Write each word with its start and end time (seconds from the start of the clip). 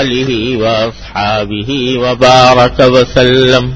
آله 0.00 0.56
وأصحابه 0.56 1.98
وبارك 1.98 2.78
وسلم 2.80 3.72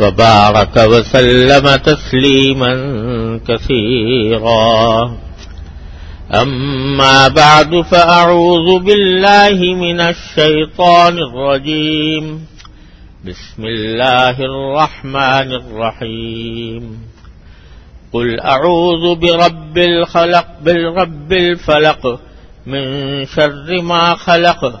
وبارك 0.00 0.76
وسلم 0.76 1.76
تسليما 1.76 2.72
كثيرا. 3.48 5.16
أما 6.34 7.28
بعد 7.28 7.80
فأعوذ 7.80 8.78
بالله 8.78 9.74
من 9.74 10.00
الشيطان 10.00 11.18
الرجيم. 11.18 12.46
بسم 13.24 13.64
الله 13.64 14.36
الرحمن 14.40 15.52
الرحيم. 15.52 16.98
قل 18.12 18.40
أعوذ 18.40 19.14
برب 19.14 19.78
الخلق 19.78 20.46
بالرب 20.64 21.32
الفلق 21.32 22.20
من 22.66 22.84
شر 23.26 23.82
ما 23.82 24.14
خلق 24.14 24.80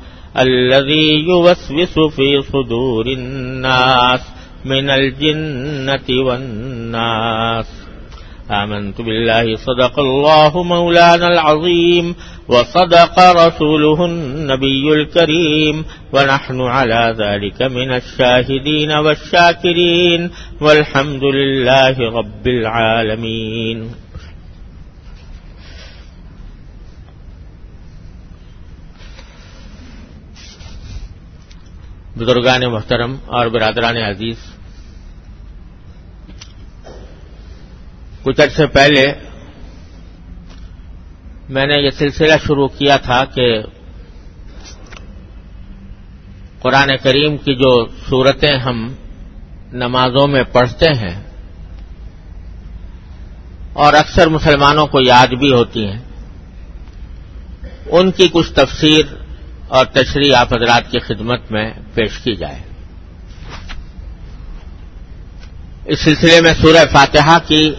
الذي 0.37 1.25
يوسوس 1.27 2.15
في 2.15 2.41
صدور 2.41 3.05
الناس 3.07 4.21
من 4.65 4.89
الجنة 4.89 6.23
والناس. 6.27 7.65
آمنت 8.51 9.01
بالله 9.01 9.55
صدق 9.55 9.99
الله 9.99 10.63
مولانا 10.63 11.27
العظيم 11.27 12.15
وصدق 12.47 13.19
رسوله 13.19 14.05
النبي 14.05 14.93
الكريم 14.93 15.85
ونحن 16.13 16.61
على 16.61 17.15
ذلك 17.17 17.61
من 17.61 17.91
الشاهدين 17.91 18.91
والشاكرين 18.91 20.31
والحمد 20.61 21.23
لله 21.23 21.99
رب 21.99 22.47
العالمين. 22.47 23.91
بزرگان 32.17 32.61
محترم 32.71 33.15
اور 33.27 33.47
برادران 33.47 33.97
عزیز، 33.97 34.37
کچھ 38.23 38.39
عرصے 38.41 38.65
پہلے 38.69 39.03
میں 41.49 41.65
نے 41.67 41.79
یہ 41.81 41.91
سلسلہ 41.97 42.37
شروع 42.45 42.67
کیا 42.77 42.97
تھا 43.05 43.23
کہ 43.35 43.47
قرآن 46.61 46.89
کریم 47.03 47.37
کی 47.45 47.55
جو 47.55 47.71
صورتیں 48.09 48.55
ہم 48.65 48.77
نمازوں 49.73 50.27
میں 50.27 50.43
پڑھتے 50.51 50.89
ہیں، 50.99 51.15
اور 53.83 53.93
اکثر 53.93 54.27
مسلمانوں 54.29 54.85
کو 54.87 55.01
یاد 55.01 55.33
بھی 55.39 55.51
ہوتی 55.53 55.85
ہیں، 55.87 56.01
ان 57.89 58.11
کی 58.11 58.27
کچھ 58.33 58.51
تفسیر 58.53 59.03
اور 59.71 59.85
تشریح 59.85 60.35
آپ 60.35 60.53
حضرات 60.53 60.91
کی 60.91 60.99
خدمت 60.99 61.51
میں 61.51 61.73
پیش 61.93 62.17
کی 62.17 62.35
جائے۔ 62.35 62.59
اس 65.85 65.99
سلسلے 65.99 66.41
میں 66.41 66.53
سورہ 66.61 66.85
فاتحہ 66.91 67.37
کی 67.47 67.73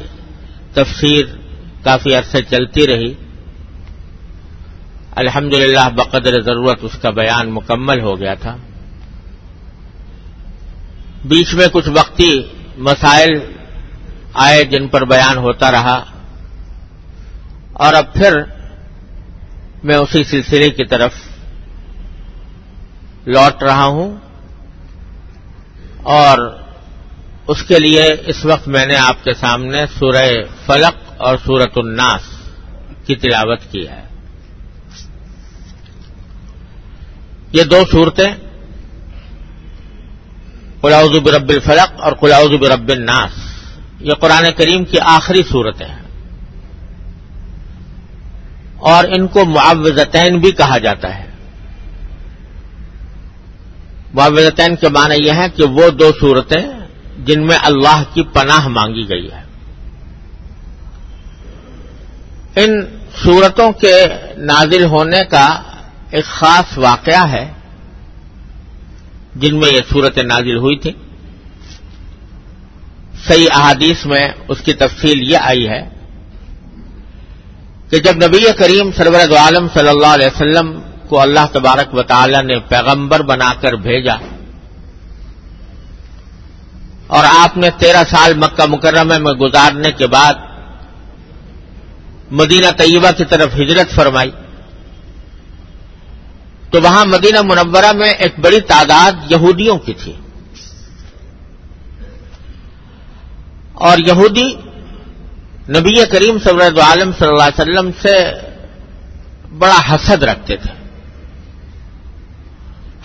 تفسیر 0.73 1.25
کافی 1.83 2.15
عرصے 2.15 2.39
چلتی 2.43 2.87
رہی۔ 2.87 3.15
الحمد 5.17 5.55
للہ 5.55 5.89
بقدر 5.95 6.41
ضرورت 6.41 6.79
اس 6.83 6.99
کا 7.03 7.11
بیان 7.11 7.51
مکمل 7.51 8.01
ہو 8.01 8.21
گیا 8.21 8.35
تھا۔ 8.35 8.57
بیچ 11.25 11.55
میں 11.55 11.67
کچھ 11.73 11.89
وقتی 11.89 12.43
مسائل 12.77 13.39
آئے 14.35 14.65
جن 14.65 14.89
پر 14.89 15.05
بیان 15.05 15.37
ہوتا 15.37 15.73
رہا۔ 15.73 16.05
اور 17.73 17.95
اب 17.95 18.13
پھر 18.13 18.43
میں 19.85 19.97
اسی 19.97 20.25
سلسلے 20.25 20.71
کی 20.71 20.85
طرف 20.85 21.13
لوٹ 23.27 23.63
رہا 23.63 23.85
ہوں 23.85 24.17
اور 26.03 26.59
اس 27.47 27.63
کے 27.63 27.79
لیے 27.79 28.05
اس 28.27 28.45
وقت 28.45 28.69
میں 28.69 28.87
نے 28.87 28.97
آپ 28.97 29.25
کے 29.25 29.35
سامنے 29.35 29.87
سورہ 29.99 30.27
فلق 30.67 31.13
اور 31.17 31.37
سورت 31.37 31.73
الناس 31.77 32.23
کی 33.07 33.17
تلاوت 33.17 33.61
کی 33.71 33.89
ہے۔ 33.89 34.03
یہ 37.53 37.63
دو 37.63 37.83
صورتیں۔ 37.91 38.33
قلاؤز 40.81 41.19
برب 41.19 41.49
الفلق 41.49 42.01
اور 42.01 42.13
قلاؤز 42.13 42.51
برب 42.61 42.89
الناس۔ 42.89 43.33
یہ 44.01 44.13
قرآن 44.13 44.45
کریم 44.57 44.85
کی 44.85 44.97
آخری 45.01 45.43
صورتیں 45.51 45.87
ہیں 45.87 46.03
اور 48.79 49.05
ان 49.05 49.27
کو 49.27 49.45
معوضتین 49.45 50.39
بھی 50.39 50.53
کہا 50.53 50.79
جاتا 50.79 51.19
ہے۔ 51.19 51.32
معاوضتین 54.15 54.77
کے 54.77 54.89
معنی 54.89 55.15
یہ 55.27 55.33
ہے 55.33 55.51
کہ 55.57 55.65
وہ 55.65 55.91
دو 55.91 56.11
صورتیں 56.21 56.63
جن 57.25 57.47
میں 57.47 57.57
اللہ 57.63 58.03
کی 58.15 58.23
پناہ 58.23 58.69
مانگی 58.69 59.09
گئی 59.09 59.31
ہے۔ 59.33 59.43
ان 62.57 62.85
صورتوں 63.23 63.73
کے 63.73 64.05
نازل 64.37 64.85
ہونے 64.85 65.25
کا 65.25 65.63
ایک 66.11 66.25
خاص 66.25 66.79
واقعہ 66.79 67.33
ہے 67.33 67.53
جن 69.37 69.61
میں 69.61 69.71
یہ 69.73 69.81
صورتیں 69.93 70.23
نازل 70.23 70.57
ہوئی 70.57 70.77
تھیں۔ 70.79 70.93
صحیح 73.29 73.47
احادیث 73.55 74.07
میں 74.07 74.29
اس 74.49 74.61
کی 74.61 74.73
تفصیل 74.73 75.31
یہ 75.31 75.39
آئی 75.41 75.69
ہے 75.69 75.89
کہ 77.91 77.99
جب 77.99 78.17
نبی 78.17 78.45
کریم 78.59 78.91
سرورت 78.97 79.33
عالم 79.33 79.67
صلی 79.75 79.89
اللہ 79.89 80.07
علیہ 80.07 80.27
وسلم 80.27 80.81
کو 81.13 81.21
اللہ 81.21 81.47
تبارک 81.53 81.95
و 81.95 82.03
تعالی 82.03 82.43
نے 82.43 82.59
پیغمبر 82.59 83.23
بنا 83.23 83.53
کر 83.61 83.73
بھیجا۔ 83.73 84.15
اور 87.07 87.25
آپ 87.39 87.57
نے 87.57 87.71
تیرہ 87.79 88.03
سال 88.11 88.35
مکہ 88.35 88.67
مکرمہ 88.69 89.19
میں 89.19 89.33
گزارنے 89.33 89.93
کے 89.93 90.07
بعد 90.07 90.35
مدینہ 92.31 92.71
طیبہ 92.77 93.11
کی 93.11 93.25
طرف 93.25 93.55
ہجرت 93.55 93.95
فرمائی۔ 93.95 94.31
تو 96.71 96.81
وہاں 96.83 97.05
مدینہ 97.05 97.43
منورہ 97.43 97.93
میں 97.93 98.11
ایک 98.11 98.39
بڑی 98.39 98.61
تعداد 98.61 99.13
یہودیوں 99.31 99.79
کی 99.79 99.95
تھی۔ 99.95 100.13
اور 103.73 103.99
یہودی 103.99 104.55
نبی 105.69 106.07
کریم 106.07 106.39
صلی 106.39 106.65
اللہ 106.65 106.81
عالم 106.81 107.11
صلی 107.19 107.29
اللہ 107.29 107.43
علیہ 107.43 107.63
وسلم 107.63 107.91
سے 108.03 108.33
بڑا 109.59 109.79
حسد 109.91 110.23
رکھتے 110.23 110.57
تھے۔ 110.57 110.82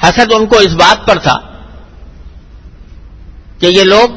حسد 0.03 0.33
ان 0.33 0.45
کو 0.45 0.57
اس 0.57 0.73
بات 0.73 1.07
پر 1.07 1.19
تھا 1.19 1.37
کہ 3.59 3.65
یہ 3.65 3.83
لوگ 3.83 4.09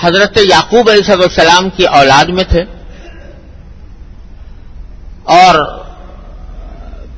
حضرت 0.00 0.38
یعقوب 0.38 0.90
علیہ 0.90 1.12
السلام 1.12 1.70
کی 1.70 1.84
اولاد 1.84 2.24
میں 2.24 2.44
تھے 2.44 2.62
اور 5.24 5.54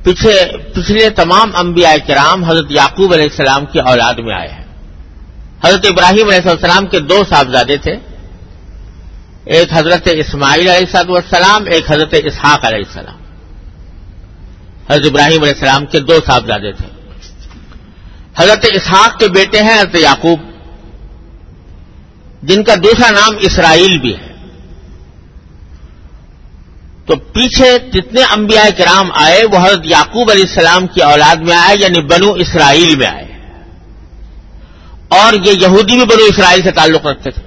پیچھے 0.04 0.56
پچھلے 0.74 1.10
تمام 1.10 1.50
انبیاء 1.56 1.94
کرام 2.06 2.44
حضرت 2.44 2.70
یعقوب 2.70 3.12
علیہ 3.12 3.28
السلام 3.30 3.66
کی 3.66 3.78
اولاد 3.78 4.14
میں 4.14 4.34
آئے 4.34 4.48
ہیں۔ 4.48 4.64
حضرت 5.64 5.86
ابراہیم 5.86 6.28
علیہ 6.28 6.50
السلام 6.50 6.86
کے 6.86 7.00
دو 7.00 7.22
صاحبزادے 7.28 7.76
تھے، 7.76 7.94
ایک 9.44 9.68
حضرت 9.72 10.08
اسماعیل 10.12 10.68
علیہ 10.68 10.96
السلام 10.96 11.64
ایک 11.64 11.90
حضرت 11.90 12.14
اسحاق 12.24 12.64
علیہ 12.64 12.82
السلام۔ 12.86 13.18
حضرت 14.90 15.06
ابراہیم 15.06 15.42
علیہ 15.42 15.52
السلام 15.52 15.86
کے 15.86 16.00
دو 16.00 16.18
صاحبزادے 16.26 16.72
تھے۔ 16.72 16.99
حضرت 18.36 18.66
اسحاق 18.72 19.18
کے 19.18 19.28
بیٹے 19.28 19.62
ہیں، 19.62 19.80
حضرت 19.80 19.94
یعقوب۔ 19.94 20.40
جن 22.42 22.64
کا 22.64 22.74
دوسرا 22.74 23.10
نام 23.10 23.36
اسرائیل 23.40 23.98
بھی 23.98 24.16
ہے۔ 24.16 24.30
تو 27.06 27.16
پیچھے 27.16 27.78
جتنے 27.92 28.22
انبیاء 28.22 28.68
کرام 28.78 29.08
آئے، 29.14 29.44
وہ 29.44 29.66
حضرت 29.66 29.80
یعقوب 29.84 30.30
علیہ 30.30 30.44
السلام 30.48 30.86
کی 30.86 31.02
اولاد 31.02 31.36
میں 31.36 31.56
آئے 31.56 31.76
یعنی 31.80 32.00
بنو 32.00 32.32
اسرائیل 32.32 32.96
میں 32.96 33.06
آئے۔ 33.06 33.30
اور 35.08 35.32
یہ 35.32 35.52
یہودی 35.52 35.94
بھی 35.96 36.04
بنو 36.04 36.24
اسرائیل 36.24 36.62
سے 36.62 36.70
تعلق 36.70 37.06
رکھتے 37.06 37.30
تھے۔ 37.30 37.42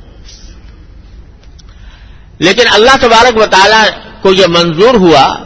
لیکن 2.40 2.64
اللہ 2.72 2.98
تبارک 3.02 3.38
و 3.38 3.46
تعالی 3.46 3.90
کو 4.22 4.34
یہ 4.34 4.46
منظور 4.48 4.94
ہوا 4.94 5.38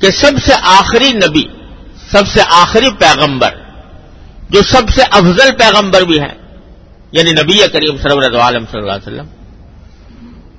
کہ 0.00 0.10
سب 0.10 0.32
سے 0.46 0.52
آخری 0.62 1.12
نبی، 1.12 1.42
سب 2.10 2.28
سے 2.28 2.40
آخری 2.50 2.90
پیغمبر 2.90 3.63
جو 4.50 4.62
سب 4.62 4.82
سے 4.94 5.02
افضل 5.10 5.54
پیغمبر 5.58 6.02
بھی 6.02 6.20
ہیں 6.20 6.34
یعنی 7.12 7.32
نبی 7.32 7.58
کریم 7.72 7.96
صلی 7.96 8.10
اللہ 8.10 8.38
علیہ 8.38 8.58
وسلم، 8.72 9.26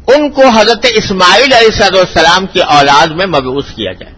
ان 0.08 0.30
کو 0.30 0.48
حضرت 0.48 0.86
اسماعیل 0.96 1.54
علیہ 1.54 1.72
صد 1.72 1.96
السلام 1.96 2.46
کی 2.46 2.60
اولاد 2.60 3.08
میں 3.08 3.26
مبعوث 3.26 3.66
کیا 3.76 3.92
جائے۔ 3.92 4.14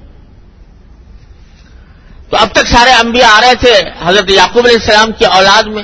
تو 2.30 2.38
اب 2.38 2.48
تک 2.52 2.68
سارے 2.68 2.92
انبیاء 2.92 3.30
آ 3.30 3.42
رہے 3.42 3.56
تھے 3.60 3.74
حضرت 4.04 4.32
یعقوب 4.32 4.66
علیہ 4.66 4.78
السلام 4.82 5.12
کی 5.12 5.26
اولاد 5.26 5.64
میں، 5.64 5.84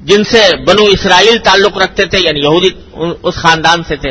جن 0.00 0.24
سے 0.24 0.64
بنو 0.66 0.84
اسرائیل 0.84 1.38
تعلق 1.38 1.78
رکھتے 1.78 2.04
تھے 2.04 2.18
یعنی 2.18 2.40
یہودی 2.40 2.68
اس 3.22 3.34
خاندان 3.34 3.82
سے 3.88 3.96
تھے۔ 3.96 4.10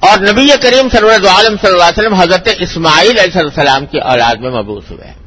اور 0.00 0.18
نبی 0.18 0.48
کریم 0.62 0.88
صلی 0.88 1.10
اللہ 1.10 1.28
علیہ 1.28 1.74
وسلم، 1.74 2.14
حضرت 2.14 2.48
اسماعیل 2.58 3.18
علیہ 3.18 3.38
السلام 3.38 3.86
کی 3.86 3.98
اولاد 3.98 4.36
میں 4.36 4.50
مبوس 4.50 4.84
ہوئے۔ 4.90 5.19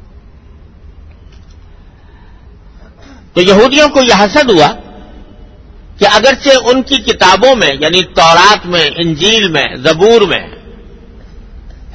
تو 3.34 3.40
یہودیوں 3.40 3.88
کو 3.88 4.00
یہ 4.00 4.14
حسد 4.14 4.50
ہوا 4.50 4.70
کہ 5.98 6.06
اگرچہ 6.12 6.50
ان 6.64 6.82
کی 6.82 6.96
کتابوں 6.96 7.54
میں 7.56 7.68
یعنی 7.80 8.02
تورات 8.02 8.66
میں، 8.66 8.88
انجیل 8.96 9.48
میں، 9.48 9.64
زبور 9.76 10.20
میں 10.20 10.44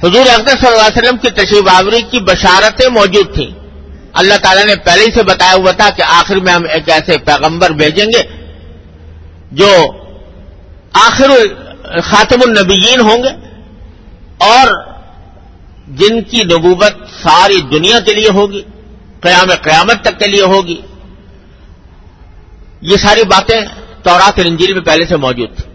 حضور 0.02 0.26
اکبر 0.34 0.52
صلی 0.52 0.68
اللہ 0.68 0.86
علیہ 0.86 0.98
وسلم 0.98 1.16
کی 1.16 1.30
تشریف 1.30 1.68
آوری 1.68 2.02
کی 2.02 2.20
بشارتیں 2.20 2.88
موجود 2.88 3.34
تھیں۔ 3.34 3.50
اللہ 4.12 4.34
تعالیٰ 4.42 4.64
نے 4.64 4.76
پہلے 4.76 5.04
ہی 5.04 5.10
سے 5.10 5.22
بتایا 5.22 5.54
ہوا 5.54 5.70
تھا 5.70 5.88
کہ 5.90 6.02
آخر 6.02 6.36
میں 6.36 6.52
ہم 6.52 6.62
ایک 6.68 6.88
ایسے 6.88 7.18
پیغمبر 7.18 7.70
بھیجیں 7.70 8.06
گے 8.06 8.22
جو 9.52 9.68
آخر 10.92 11.30
خاتم 12.02 12.40
النبیین 12.46 13.00
ہوں 13.00 13.22
گے 13.22 13.28
اور 14.38 14.72
جن 15.88 16.22
کی 16.22 16.42
نبوت 16.42 16.94
ساری 17.22 17.60
دنیا 17.72 18.00
کے 18.00 18.14
لیے 18.14 18.28
ہوگی، 18.28 18.62
قیام 19.20 19.48
قیامت 19.62 20.02
تک 20.02 20.18
کے 20.18 20.26
لیے 20.26 20.42
ہوگی۔ 20.42 20.80
یہ 22.82 22.96
ساری 22.96 23.22
باتیں 23.28 23.60
تورات 24.02 24.40
انجیل 24.44 24.72
میں 24.74 24.82
پہلے 24.82 25.04
سے 25.06 25.16
موجود 25.16 25.56
تھیں۔ 25.56 25.68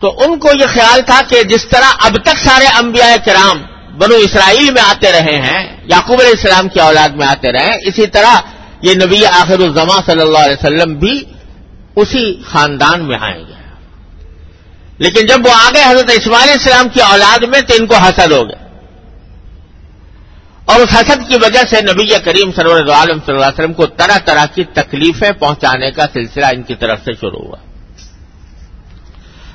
تو 0.00 0.08
ان 0.24 0.38
کو 0.38 0.48
یہ 0.60 0.66
خیال 0.74 1.00
تھا 1.06 1.20
کہ 1.28 1.42
جس 1.50 1.64
طرح 1.68 2.04
اب 2.06 2.16
تک 2.24 2.38
سارے 2.38 2.66
انبیاء 2.80 3.14
کرام 3.24 3.62
بنو 3.98 4.14
اسرائیل 4.24 4.70
میں 4.72 4.82
آتے 4.82 5.12
رہے 5.12 5.36
ہیں، 5.42 5.62
یعقوب 5.92 6.20
علیہ 6.20 6.34
السلام 6.36 6.68
کی 6.68 6.80
اولاد 6.80 7.16
میں 7.18 7.26
آتے 7.26 7.52
رہے 7.52 7.66
ہیں، 7.66 7.78
اسی 7.88 8.06
طرح 8.06 8.34
یہ 8.82 8.94
نبی 8.94 9.24
آخر 9.26 9.60
الزما 9.60 9.98
صلی 10.06 10.22
اللہ 10.22 10.38
علیہ 10.38 10.56
وسلم 10.58 10.94
بھی 10.98 11.14
اسی 11.96 12.24
خاندان 12.46 13.06
میں 13.08 13.18
آئیں 13.20 13.44
گے 13.48 13.54
لیکن 14.98 15.26
جب 15.26 15.46
وہ 15.46 15.52
آ 15.54 15.68
گئے 15.74 15.84
حضرت 15.84 16.10
اسماعیل 16.10 16.50
السلام 16.50 16.88
کی 16.88 17.00
اولاد 17.02 17.44
میں 17.52 17.60
تو 17.60 17.74
ان 17.78 17.86
کو 17.86 17.96
حسد 17.96 18.32
ہو 18.32 18.42
گئے 18.48 18.64
اور 20.66 20.80
اس 20.80 20.92
حسد 20.92 21.28
کی 21.28 21.36
وجہ 21.36 21.62
سے 21.70 21.80
نبی 21.80 22.06
کریم 22.24 22.50
سرور 22.52 22.88
عالم 22.88 23.18
صلی 23.26 23.34
اللہ 23.34 23.44
علیہ 23.44 23.58
وسلم 23.58 23.72
کو 23.72 23.86
طرح 23.86 24.18
طرح 24.24 24.44
کی 24.54 24.64
تکلیفیں 24.64 25.32
پہنچانے 25.32 25.90
کا 25.90 26.04
سلسلہ 26.12 26.46
ان 26.46 26.62
کی 26.62 26.74
طرف 26.74 26.98
سے 27.04 27.12
شروع 27.12 27.44
ہوا۔ 27.46 27.56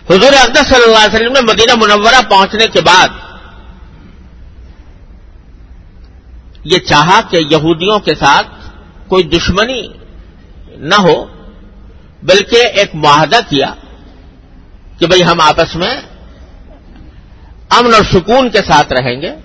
حضور 0.10 0.34
اقدس 0.34 0.68
صلی 0.70 0.84
اللہ 0.84 0.98
علیہ 0.98 1.16
وسلم 1.16 1.34
نے 1.34 1.42
مدینہ 1.42 1.76
منورہ 1.76 2.22
پہنچنے 2.30 2.68
کے 2.68 2.82
بعد 2.82 3.08
یہ 6.64 6.78
چاہا 6.78 7.20
کہ 7.22 7.38
یہودیوں 7.52 8.00
کے 8.00 8.16
ساتھ 8.16 8.48
کوئی 9.08 9.24
دشمنی 9.24 9.82
نہ 10.78 10.96
ہو، 10.96 11.26
بلکہ 12.24 12.68
ایک 12.76 12.96
معاہدہ 12.96 13.40
کیا 13.50 13.74
کہ 15.00 15.08
بھئی 15.08 15.24
ہم 15.24 15.42
آپس 15.42 15.76
میں 15.76 15.94
امن 17.70 17.94
اور 17.94 18.04
سکون 18.04 18.50
کے 18.50 18.62
ساتھ 18.68 18.94
رہیں 18.94 19.22
گے۔ 19.22 19.36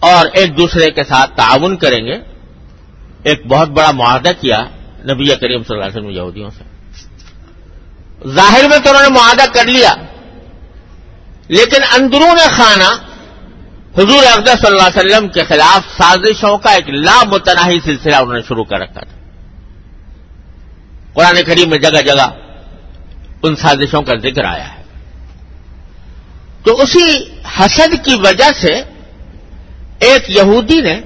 اور 0.00 0.26
ایک 0.32 0.58
دوسرے 0.58 0.90
کے 0.90 1.04
ساتھ 1.04 1.36
تعاون 1.36 1.76
کریں 1.76 2.06
گے۔ 2.06 2.14
ایک 3.22 3.46
بہت 3.46 3.68
بڑا 3.68 3.90
معاہدہ 3.90 4.30
کیا 4.40 4.64
نبی 5.04 5.24
کریم 5.24 5.62
صلی 5.62 5.76
اللہ 5.76 5.84
علیہ 5.84 5.96
وسلم 5.96 6.10
یہودیوں 6.10 6.50
سے۔ 6.50 6.64
ظاہر 8.28 8.68
میں 8.68 8.78
تو 8.78 8.90
انہوں 8.90 9.02
نے 9.02 9.08
معاہدہ 9.08 9.52
کر 9.52 9.64
لیا، 9.64 9.92
لیکن 11.48 11.82
اندرون 12.00 12.36
خانہ 12.36 13.06
حضور 13.98 14.26
اقدس 14.32 14.58
صلی 14.60 14.66
اللہ 14.66 14.82
علیہ 14.82 14.98
وسلم 14.98 15.28
کے 15.28 15.42
خلاف 15.44 16.02
سازشوں 16.02 16.58
کا 16.58 16.70
ایک 16.70 16.88
لامتناہی 16.88 17.80
سلسلہ 17.84 18.16
انہوں 18.16 18.34
نے 18.34 18.40
شروع 18.40 18.64
کر 18.64 18.76
رکھا 18.76 19.00
تھا۔ 19.00 19.16
قرآن 21.12 21.42
کریم 21.46 21.70
میں 21.70 21.78
جگہ 21.78 22.00
جگہ 22.00 22.30
ان 23.42 23.56
سازشوں 23.56 24.02
کا 24.02 24.14
ذکر 24.14 24.44
آیا 24.44 24.74
ہے۔ 24.74 24.82
تو 26.64 26.82
اسی 26.82 27.24
حسد 27.58 28.04
کی 28.04 28.14
وجہ 28.14 28.52
سے 28.60 28.82
ایک 29.98 30.30
یہودی 30.30 30.80
نے 30.80 31.00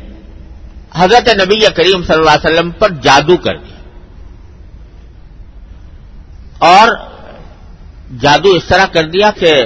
حضرت 0.94 1.28
نبی 1.28 1.60
کریم 1.60 2.02
صلی 2.02 2.14
اللہ 2.14 2.30
علیہ 2.30 2.50
وسلم 2.50 2.70
پر 2.70 2.90
جادو 2.90 3.36
کر 3.36 3.56
دیا۔ 3.56 3.76
اور 6.58 6.88
جادو 8.20 8.48
اس 8.48 8.64
طرح 8.68 8.86
کر 8.86 9.04
دیا 9.04 9.30
کہ 9.30 9.64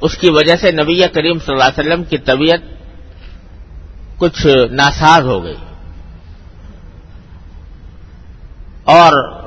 اس 0.00 0.18
کی 0.18 0.30
وجہ 0.30 0.56
سے 0.56 0.70
نبی 0.72 1.00
کریم 1.12 1.38
صلی 1.38 1.54
اللہ 1.54 1.64
علیہ 1.64 1.80
وسلم 1.80 2.04
کی 2.04 2.18
طبیعت 2.18 2.60
کچھ 4.18 4.46
ناساز 4.70 5.22
ہو 5.24 5.44
گئی۔ 5.44 5.56
اور 8.84 9.42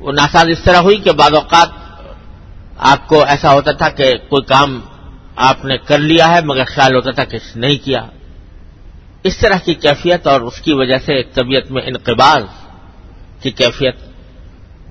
وہ 0.00 0.12
ناساز 0.12 0.44
اس 0.48 0.60
طرح 0.64 0.76
ہوئی 0.76 0.96
کہ 0.96 1.12
بعض 1.12 1.34
اوقات 1.34 1.68
آپ 2.78 3.08
کو 3.08 3.24
ایسا 3.24 3.52
ہوتا 3.52 3.72
تھا 3.72 3.88
کہ 3.88 4.14
کوئی 4.28 4.42
کام 4.42 4.80
آپ 5.36 5.64
نے 5.64 5.78
کر 5.78 5.98
لیا 5.98 6.28
ہے 6.28 6.40
مگر 6.44 6.64
خیال 6.64 6.94
ہوتا 6.94 7.10
تھا 7.10 7.24
کہ 7.24 7.38
نہیں 7.54 7.84
کیا۔ 7.84 8.00
اس 9.22 9.38
طرح 9.38 9.56
کی 9.64 9.74
کیفیت 9.74 10.26
اور 10.26 10.40
اس 10.40 10.60
کی 10.60 10.72
وجہ 10.72 10.98
سے 11.04 11.22
طبیعت 11.22 11.70
میں 11.70 11.82
انقباز 11.82 12.42
کی 13.42 13.50
کیفیت 13.50 13.96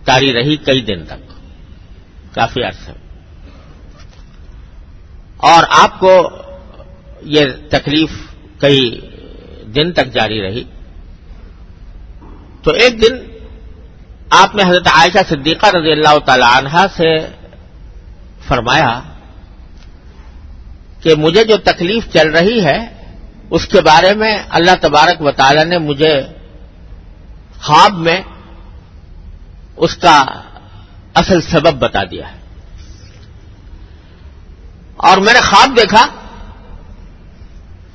تاری 0.05 0.33
رہی 0.33 0.55
کئی 0.55 0.81
دن 0.81 1.05
تک۔ 1.05 1.33
کافی 2.35 2.63
عرصے 2.63 2.91
اور 5.37 5.63
آپ 5.69 5.99
کو 5.99 6.29
یہ 7.21 7.45
تکلیف 7.69 8.09
کئی 8.59 9.01
دن 9.75 9.91
تک 9.91 10.13
جاری 10.13 10.41
رہی۔ 10.41 10.63
تو 12.63 12.71
ایک 12.71 13.01
دن 13.01 13.15
آپ 14.29 14.55
نے 14.55 14.63
حضرت 14.63 14.87
عائشہ 14.87 15.17
صدیقہ 15.29 15.65
رضی 15.65 15.91
اللہ 15.91 16.17
تعالی 16.19 16.43
عنہ 16.43 16.85
سے 16.97 17.17
فرمایا 18.47 19.01
کہ 21.01 21.15
مجھے 21.15 21.43
جو 21.43 21.57
تکلیف 21.57 22.13
چل 22.13 22.31
رہی 22.31 22.65
ہے 22.65 22.98
اس 23.49 23.67
کے 23.67 23.81
بارے 23.81 24.13
میں 24.13 24.37
اللہ 24.49 24.71
تبارک 24.81 25.21
و 25.21 25.31
تعالی 25.31 25.63
نے 25.63 25.77
مجھے 25.77 26.21
خواب 27.61 27.93
میں 27.93 28.21
اس 29.77 29.97
کا 29.97 30.23
اصل 31.13 31.41
سبب 31.41 31.73
بتا 31.79 32.03
دیا 32.03 32.31
ہے۔ 32.31 32.39
اور 34.97 35.17
میں 35.17 35.33
نے 35.33 35.39
خواب 35.39 35.77
دیکھا 35.77 36.07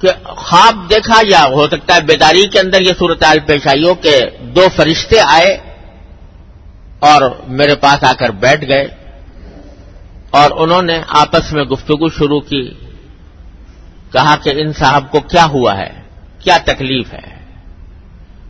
کہ 0.00 0.08
خواب 0.26 0.90
دیکھا 0.90 1.20
یا 1.28 1.44
ہو 1.44 1.66
سکتا 1.66 1.94
ہے 1.94 2.00
بیداری 2.00 2.48
کے 2.48 2.60
اندر 2.60 2.80
یہ 2.80 2.92
صورتحال 2.98 3.38
پیش 3.46 3.66
آئی 3.66 3.84
ہو 3.84 3.94
کہ 3.94 4.20
دو 4.40 4.66
فرشتے 4.76 5.20
آئے 5.20 5.58
اور 6.98 7.22
میرے 7.48 7.74
پاس 7.74 8.04
آ 8.04 8.12
کر 8.12 8.30
بیٹھ 8.30 8.64
گئے 8.68 8.86
اور 10.30 10.50
انہوں 10.56 10.82
نے 10.82 11.02
آپس 11.08 11.52
میں 11.52 11.64
گفتگو 11.64 12.08
شروع 12.08 12.40
کی۔ 12.40 12.83
کہا 14.14 14.36
کہ 14.36 14.50
ان 14.50 14.72
صاحب 14.72 15.10
کو 15.10 15.20
کیا 15.20 15.44
ہوا 15.44 15.76
ہے؟ 15.76 16.02
کیا 16.38 16.58
تکلیف 16.64 17.12
ہے؟ 17.12 17.34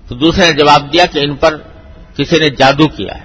تو 0.09 0.15
دوسرے 0.15 0.47
نے 0.47 0.53
جواب 0.53 0.93
دیا 0.93 1.07
کہ 1.07 1.19
ان 1.19 1.37
پر 1.37 1.57
کسی 2.17 2.39
نے 2.39 2.49
جادو 2.51 2.89
کیا 2.89 3.15
ہے۔ 3.15 3.25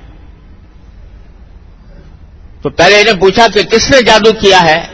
تو 2.61 2.69
پہلے 2.69 3.01
انہیں 3.01 3.21
پوچھا 3.21 3.47
کہ 3.53 3.63
کس 3.63 3.89
نے 3.91 4.01
جادو 4.01 4.31
کیا 4.31 4.61
ہے؟ 4.63 4.87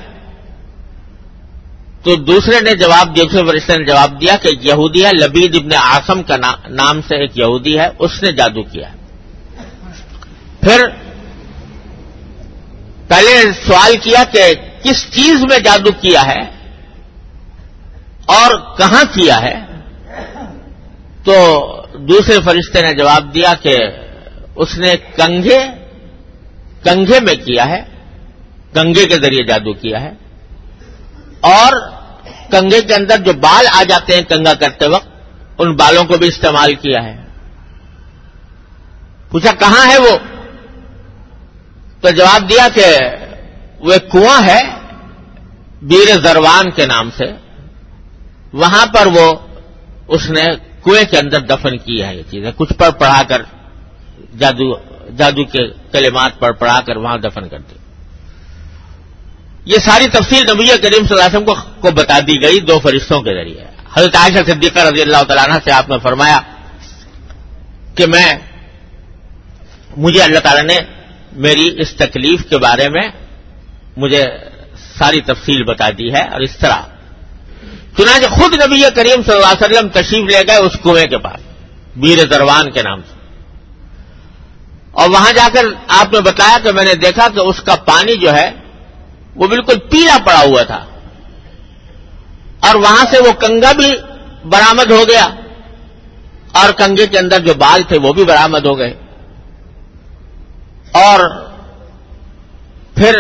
تو 2.04 2.16
دوسرے 2.16 2.60
نے 2.62 2.75
جواب 2.75 3.16
دیا، 3.16 3.24
دوسرے 3.24 3.46
فرشتے 3.46 3.78
نے 3.78 3.86
جواب 3.86 4.22
دیا 4.22 4.36
کہ 4.42 4.50
یہودی 4.62 5.06
ہے، 5.06 5.12
لبید 5.14 5.56
ابن 5.56 5.70
آسم 5.82 6.24
کا 6.24 6.36
نام 6.70 7.02
سے 7.02 7.16
ایک 7.16 7.38
یہودی 7.38 7.80
ہے، 7.80 7.90
اس 8.00 8.24
نے 8.24 8.32
جادو 8.32 8.64
کیا 8.64 8.90
پھر 10.62 10.86
پہلے 13.08 13.52
سوال 13.66 13.96
کیا 14.04 14.24
کہ 14.24 14.54
کس 14.84 15.12
چیز 15.12 15.44
میں 15.50 15.60
جادو 15.60 15.92
کیا 15.92 16.22
ہے؟ 16.25 16.55
اور 18.25 18.77
کہاں 18.77 19.03
کیا 19.13 19.41
ہے؟ 19.41 19.60
تو 21.24 21.65
دوسرے 21.94 22.41
فرشتے 22.46 22.82
نے 22.82 22.94
جواب 22.94 23.34
دیا 23.34 23.53
کہ 23.62 23.77
اس 24.55 24.77
نے 24.77 24.96
کنگھے 24.98 25.60
کنگھے 26.84 27.20
میں 27.20 27.36
کیا 27.36 27.65
ہے؟ 27.65 27.82
کنگھے 28.74 29.05
کے 29.05 29.15
ذریعے 29.15 29.46
جادو 29.46 29.74
کیا 29.74 30.01
ہے۔ 30.01 30.12
اور 31.41 31.74
کنگے 32.51 32.82
کے 32.82 32.94
اندر 32.94 33.17
جو 33.17 33.34
بال 33.34 33.65
آ 33.74 33.84
جاتے 33.84 34.15
ہیں 34.15 34.22
کنگا 34.22 34.53
کرتے 34.53 34.88
وقت، 34.88 35.08
ان 35.58 35.75
بالوں 35.75 36.03
کو 36.03 36.17
بھی 36.17 36.27
استعمال 36.27 36.74
کیا 36.74 37.03
ہے۔ 37.03 37.17
پوچھا، 39.29 39.51
کہاں 39.51 39.89
ہے 39.89 39.98
وہ؟ 39.98 40.17
تو 42.01 42.10
جواب 42.10 42.50
دیا 42.50 42.67
کہ 42.74 42.98
وہ 43.79 43.94
کنواں 44.12 44.48
ہے، 44.48 44.62
بیر 45.82 46.17
زروان 46.24 46.72
کے 46.72 46.86
نام 46.86 47.10
سے۔ 47.17 47.45
وہاں 48.56 48.86
پر 48.86 49.06
وہ 49.06 49.34
اس 50.08 50.30
نے 50.30 50.44
کنویں 50.84 51.04
کے 51.04 51.18
اندر 51.20 51.40
دفن 51.40 51.78
کی 51.78 52.04
ہے 52.04 52.16
یہ 52.16 52.22
چیزیں 52.32 52.52
کچھ 52.56 52.74
پڑھ 52.74 52.92
پڑھا 53.00 53.22
کر 53.30 53.42
جادو 54.40 54.74
جادو 55.18 55.44
کے 55.44 55.68
کلمات 55.92 56.40
پڑھ 56.40 56.56
پڑھا 56.60 56.80
کر 56.82 56.98
وہاں 56.98 57.18
دفن 57.18 57.50
کرتے 57.50 57.76
یہ 59.66 59.78
ساری 59.78 60.08
تفصیل 60.08 60.44
نبی 60.52 60.68
کریم 60.68 61.06
صلی 61.06 61.16
اللہ 61.16 61.26
علیہ 61.26 61.38
وسلم 61.38 61.82
کو 61.82 61.92
بتا 61.92 62.20
دی 62.20 62.42
گئی 62.42 62.60
دو 62.60 62.80
فرشتوں 62.80 63.22
کے 63.22 63.34
ذریعے۔ 63.34 63.66
حضرت 63.94 64.16
عائشہ 64.16 64.44
صدیقہ 64.48 64.80
رضی 64.80 65.02
اللہ 65.02 65.24
تعالیٰ 65.24 65.58
سے 65.64 65.72
آپ 65.72 65.90
نے 65.90 65.96
فرمایا 66.04 66.40
کہ 67.96 68.06
میں 68.06 68.34
مجھے 69.98 70.22
اللہ 70.22 70.40
تعالیٰ 70.40 70.64
نے 70.64 70.78
میری 71.32 71.76
اس 71.78 71.96
تکلیف 71.96 72.50
کے 72.50 72.58
بارے 72.58 72.90
میں 72.90 73.08
مجھے 73.98 74.24
ساری 75.00 75.22
تفصیل 75.22 75.64
بتا 75.64 75.90
دی 75.90 76.14
ہے 76.14 76.22
اور 76.22 76.42
اس 76.42 76.58
طرح 76.58 76.82
چنانچہ 77.98 78.28
خود 78.28 78.54
نبی 78.54 78.82
کریم 78.96 79.24
صلی 79.24 79.36
اللہ 79.36 79.46
علیہ 79.46 79.78
وسلم 79.78 79.90
تشریف 79.90 80.30
لے 80.32 80.48
گئے 80.48 80.56
اس 80.56 80.74
کنویں 80.84 81.08
کے 81.08 81.18
پاس، 81.18 81.42
بیر 81.96 82.25
دروان 82.25 82.72
کے 82.72 82.82
نام 82.82 83.02
سے۔ 83.02 83.16
اور 84.92 85.10
وہاں 85.10 85.34
جا 85.34 85.48
کر 85.54 85.66
آپ 85.88 86.14
نے 86.14 86.22
بتایا 86.22 86.58
کہ 86.64 86.72
میں 86.72 86.84
نے 86.84 86.94
دیکھا 86.94 87.28
کہ 87.30 87.40
اس 87.40 87.62
کا 87.62 87.75
پانی 87.75 88.18
جو 88.18 88.34
ہے، 88.34 88.52
وہ 89.36 89.48
بالکل 89.48 89.80
پیلا 89.80 90.18
پڑا 90.25 90.40
ہوا 90.40 90.64
تھا۔ 90.64 90.86
اور 92.60 92.75
وہاں 92.75 93.06
سے 93.12 93.20
وہ 93.20 93.32
کنگا 93.32 93.72
بھی 93.72 93.98
برامد 94.46 94.92
ہو 94.92 95.04
گیا۔ 95.08 95.30
اور 96.52 96.72
کنگے 96.72 97.08
کے 97.08 97.20
اندر 97.20 97.40
جو 97.40 97.54
بال 97.54 97.84
تھے، 97.84 98.00
وہ 98.00 98.14
بھی 98.14 98.25
برامد 98.25 98.66
ہو 98.66 98.78
گئے۔ 98.78 98.94
اور 100.92 101.20
پھر 102.96 103.20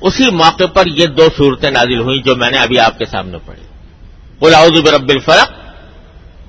اسی 0.00 0.30
موقع 0.30 0.66
پر 0.72 0.86
یہ 0.86 1.06
دو 1.06 1.28
صورتیں 1.36 1.70
نازل 1.70 1.98
ہوئیں 1.98 2.22
جو 2.22 2.36
میں 2.36 2.50
نے 2.50 2.58
ابھی 2.58 2.80
آپ 2.80 2.98
کے 2.98 3.04
سامنے 3.04 3.38
پڑھی۔ 3.46 3.67
قلاؤز 4.40 4.80
برب 4.80 5.08
الفرق 5.08 5.50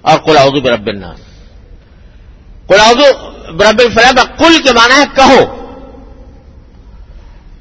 اور 0.02 0.20
قلاؤز 0.20 0.62
برب 0.62 0.88
الناس۔ 0.88 1.20
قلاؤز 2.68 3.14
برب 3.52 3.82
الفرق 3.86 4.40
کل 4.40 4.62
کے 4.64 4.72
معنی 4.72 4.94
ہے 4.94 5.04
کہو۔ 5.16 5.56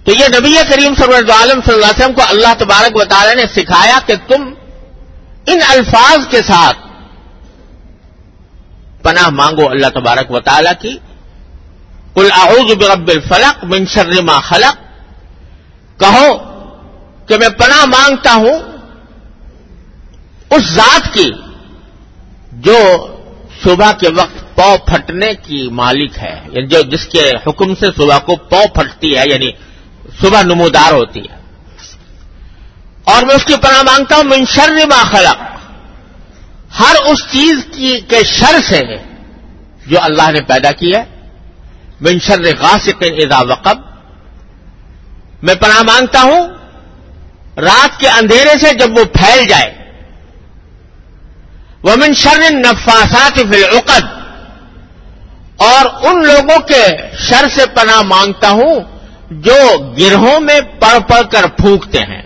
تو 0.04 0.12
یہ 0.12 0.24
نبی 0.38 0.54
کریم 0.70 0.94
صلی 0.94 1.14
اللہ 1.14 1.32
عالم 1.32 1.60
صلی 1.64 1.74
اللہ 1.74 1.86
علیہ 1.86 2.04
وسلم 2.04 2.12
کو 2.12 2.22
اللہ 2.28 2.54
تبارک 2.58 2.96
و 2.96 3.04
تعالی 3.04 3.34
نے 3.34 3.46
سکھایا 3.46 3.98
کہ 4.06 4.14
تم 4.28 4.54
ان 5.46 5.58
الفاظ 5.68 6.18
کے 6.30 6.42
ساتھ 6.42 6.78
پناہ 9.02 9.28
مانگو 9.28 9.70
اللہ 9.70 9.86
تبارک 9.86 10.30
و 10.30 10.40
تعالی 10.40 10.70
کی۔ 10.80 10.98
کل 12.14 12.28
اعوذ 12.32 12.74
برب 12.74 13.08
الفلق 13.08 13.64
من 13.64 13.86
شر 13.86 14.22
ما 14.22 14.40
خلق۔ 14.40 14.76
کہو 16.00 16.36
کہ 17.26 17.38
میں 17.38 17.48
پناہ 17.48 17.84
مانگتا 17.84 18.34
ہوں 18.34 18.77
اس 20.50 20.62
ذات 20.62 21.14
کی 21.14 21.30
جو 22.52 23.06
صبح 23.64 23.92
کے 23.92 24.08
وقت 24.08 24.56
پو 24.56 24.76
پھٹنے 24.86 25.34
کی 25.34 25.68
مالک 25.68 26.18
ہے 26.18 26.40
یعنی 26.52 26.66
جو 26.66 26.82
جس 26.82 27.06
کے 27.06 27.32
حکم 27.46 27.74
سے 27.74 27.86
صبح 27.96 28.18
کو 28.18 28.36
پو 28.36 28.62
پھٹتی 28.74 29.18
ہے 29.18 29.22
یعنی 29.28 29.50
صبح 30.20 30.42
نمودار 30.42 30.92
ہوتی 30.92 31.20
ہے۔ 31.20 31.38
اور 33.04 33.22
میں 33.22 33.34
اس 33.34 33.44
کی 33.44 33.56
پناہ 33.56 33.82
مانگتا 33.82 34.16
ہوں، 34.16 34.24
من 34.24 34.44
شر 34.44 34.86
ما 34.86 35.02
خلق۔ 35.02 35.42
ہر 36.80 36.96
اس 37.04 37.32
چیز 37.32 37.54
کی 37.72 38.00
کے 38.00 38.24
شر 38.24 38.60
سے 38.68 38.82
جو 39.86 39.96
اللہ 40.02 40.30
نے 40.30 40.40
پیدا 40.40 40.70
کی 40.72 40.90
ہے۔ 40.96 41.04
من 42.00 42.18
شر 42.18 42.42
غاسق 42.60 43.02
اذا 43.02 43.40
وقب۔ 43.40 43.78
میں 45.42 45.54
پناہ 45.54 45.82
مانگتا 45.82 46.22
ہوں، 46.22 46.48
رات 47.60 48.00
کے 48.00 48.08
اندھیرے 48.08 48.58
سے 48.60 48.74
جب 48.74 48.98
وہ 48.98 49.04
پھیل 49.04 49.46
جائے 49.48 49.77
وہ 51.88 51.96
من 51.96 52.14
شر 52.14 52.40
نفاسات 52.50 53.34
فی 53.34 53.64
العقد 53.64 54.06
اور 55.56 56.06
ان 56.06 56.26
لوگوں 56.26 56.58
کے 56.58 56.84
شر 57.18 57.48
سے 57.54 57.66
پناہ 57.66 58.02
مانگتا 58.02 58.50
ہوں 58.50 58.80
جو 59.30 59.78
گرہوں 59.98 60.40
میں 60.40 60.60
پڑھ 60.60 60.98
پڑھ 61.08 61.30
کر 61.30 61.46
پھونکتے 61.46 61.98
ہیں۔ 61.98 62.22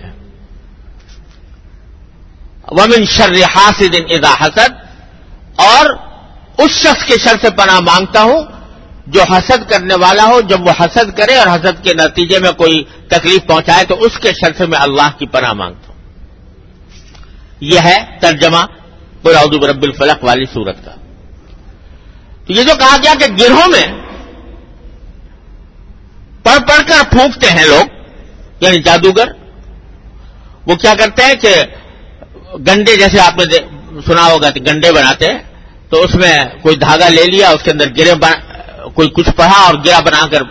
ومن 2.68 3.04
شر 3.04 3.32
حاسد 3.56 3.94
اذا 4.10 4.32
حسد 4.40 4.74
اور 5.56 5.96
اس 6.58 6.70
شخص 6.70 7.04
کے 7.06 7.18
شر 7.18 7.36
سے 7.40 7.50
پناہ 7.50 7.80
مانگتا 7.80 8.22
ہوں 8.22 8.42
جو 9.06 9.22
حسد 9.22 9.70
کرنے 9.70 9.94
والا 9.94 10.24
ہو، 10.24 10.40
جب 10.40 10.60
وہ 10.60 10.72
حسد 10.80 11.16
کرے 11.16 11.36
اور 11.36 11.46
حسد 11.46 11.84
کے 11.84 11.94
نتیجے 11.94 12.38
میں 12.38 12.52
کوئی 12.52 12.84
تکلیف 13.08 13.46
پہنچائے 13.46 13.84
تو 13.84 13.94
اس 13.94 14.18
کے 14.18 14.32
شر 14.32 14.52
سے 14.58 14.66
میں 14.66 14.78
اللہ 14.78 15.18
کی 15.18 15.26
پناہ 15.26 15.52
مانگتا 15.52 15.92
ہوں۔ 15.92 16.00
یہ 17.60 17.80
ہے 17.80 18.18
ترجمہ 18.20 18.64
قرآد 19.22 19.54
رب 19.64 19.82
الفلق 19.82 20.24
والی 20.24 20.44
صورت 20.52 20.84
کا۔ 20.84 20.94
تو 22.46 22.52
یہ 22.52 22.62
جو 22.62 22.74
کہا 22.78 22.96
گیا 23.02 23.14
کہ 23.20 23.26
گرہوں 23.40 23.68
میں 23.70 23.86
پڑھ 26.44 26.62
پڑھ 26.68 26.82
کر 26.88 27.02
پھونکتے 27.10 27.50
ہیں 27.50 27.66
لوگ 27.66 27.86
یعنی 28.60 28.82
جادوگر، 28.82 29.28
وہ 30.66 30.74
کیا 30.76 30.94
کرتے 30.98 31.22
ہیں 31.22 31.34
کہ 31.42 31.54
گنڈے 32.66 32.96
جیسے 32.96 33.20
آپ 33.20 33.38
نے 33.38 33.44
سنا 34.06 34.24
ہوگا 34.26 34.50
کہ 34.50 34.60
گنڈے 34.66 34.92
بناتے 34.92 35.26
ہیں، 35.26 35.38
تو 35.90 36.02
اس 36.02 36.14
میں 36.14 36.34
کوئی 36.62 36.76
دھاگا 36.76 37.08
لے 37.08 37.24
لیا، 37.32 37.48
اس 37.50 37.62
کے 37.62 37.70
اندر 37.70 37.88
گرے 37.96 38.14
کوئی 38.94 39.08
کچھ 39.16 39.30
پڑھا 39.36 39.58
اور 39.64 39.74
گرا 39.86 40.00
بنا 40.00 40.26
کر 40.32 40.42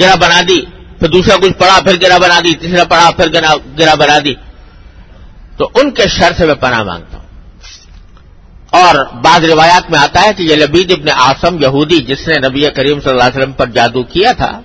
گرا 0.00 0.14
بنا 0.20 0.40
دی، 0.48 0.60
پھر 0.98 1.08
دوسرا 1.08 1.36
کچھ 1.36 1.52
پڑھا، 1.58 1.78
پھر 1.84 2.00
گرا 2.02 2.18
بنا 2.18 2.38
دی، 2.44 2.54
تیسرا 2.56 2.84
پڑھا، 2.84 3.10
پھر 3.16 3.28
گرا 3.78 3.94
بنا 3.94 4.18
دی۔ 4.24 4.34
تو 5.56 5.70
ان 5.74 5.90
کے 5.90 6.08
شر 6.08 6.32
سے 6.36 6.46
میں 6.46 6.54
پناہ 6.54 6.82
مانگتا 6.82 7.18
ہوں۔ 7.18 7.24
اور 8.70 8.94
بعض 9.12 9.44
روایات 9.44 9.90
میں 9.90 9.98
آتا 9.98 10.22
ہے 10.22 10.32
کہ 10.32 10.42
یہ 10.42 10.56
لبید 10.56 10.92
ابن 10.92 11.08
آسم 11.14 11.62
یہودی 11.62 11.98
جس 11.98 12.28
نے 12.28 12.34
نبی 12.48 12.60
کریم 12.60 13.00
صلی 13.00 13.10
اللہ 13.10 13.22
علیہ 13.22 13.38
وسلم 13.38 13.52
پر 13.52 13.66
جادو 13.66 14.02
کیا 14.02 14.32
تھا، 14.32 14.60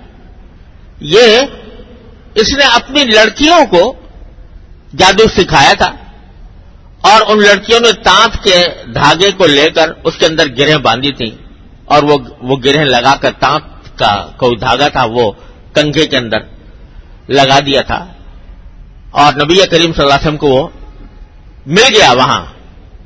یہ 1.00 1.38
اس 2.34 2.56
نے 2.58 2.64
اپنی 2.64 3.04
لڑکیوں 3.04 3.66
کو 3.66 3.94
جادو 4.96 5.28
سکھایا 5.28 5.72
تھا 5.72 5.90
اور 7.00 7.20
ان 7.28 7.38
لڑکیوں 7.42 7.80
نے 7.80 7.92
تانت 7.92 8.44
کے 8.44 8.66
دھاگے 8.94 9.30
کو 9.30 9.46
لے 9.46 9.70
کر 9.70 9.92
اس 10.04 10.16
کے 10.16 10.26
اندر 10.26 10.46
گرہیں 10.58 10.76
باندھی 10.76 11.12
تھیں 11.12 11.42
اور 11.84 12.02
وہ 12.02 12.18
وہ 12.40 12.56
گرہیں 12.64 12.84
لگا 12.84 13.16
کر 13.16 13.30
تانت 13.38 13.98
کا 13.98 14.26
کوئی 14.36 14.56
دھاگا 14.56 14.88
تھا 14.88 15.04
وہ 15.04 15.32
کنگے 15.74 16.06
کے 16.06 16.16
اندر 16.16 16.38
لگا 17.28 17.58
دیا 17.58 17.80
تھا۔ 17.80 18.06
اور 19.10 19.32
نبی 19.32 19.56
کریم 19.56 19.92
صلی 19.92 20.02
اللہ 20.02 20.14
علیہ 20.14 20.26
وسلم 20.26 20.36
کو 20.36 20.46
وہ 20.46 20.68
مل 21.70 21.96
گیا 21.96 22.12
وہاں 22.12 22.44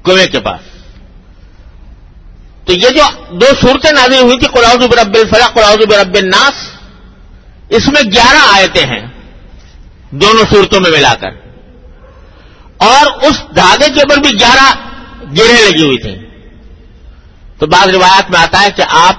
کنویں 0.04 0.26
کے 0.26 0.40
پاس۔ 0.40 0.60
تو 2.64 2.72
یہ 2.72 2.90
جو 2.90 3.34
دو 3.34 3.46
صورتیں 3.60 3.92
نازل 3.92 4.22
ہوئی 4.22 4.38
تھی 4.38 4.46
قلاؤ 4.46 4.76
برب 4.76 5.14
الفلاق 5.14 5.54
قلاؤ 5.54 5.74
برب 5.76 6.14
الناس، 6.14 6.52
اس 7.68 7.88
میں 7.88 8.02
گیارہ 8.12 8.46
آیتیں 8.52 8.86
ہیں، 8.86 9.06
دونوں 10.10 10.44
صورتوں 10.50 10.80
میں 10.80 10.90
ملا 10.90 11.14
کر۔ 11.14 11.28
اور 12.76 13.06
اس 13.22 13.42
دھاگے 13.56 13.88
کے 13.90 14.00
اوپر 14.00 14.16
بھی 14.16 14.30
گیارہ 14.40 14.74
گرہیں 15.22 15.70
لگی 15.70 15.84
ہوئی 15.84 15.98
تھیں۔ 15.98 16.18
تو 17.58 17.66
بعض 17.66 17.88
روایات 17.88 18.30
میں 18.30 18.40
آتا 18.40 18.62
ہے 18.62 18.68
کہ 18.76 18.82
آپ 18.88 19.14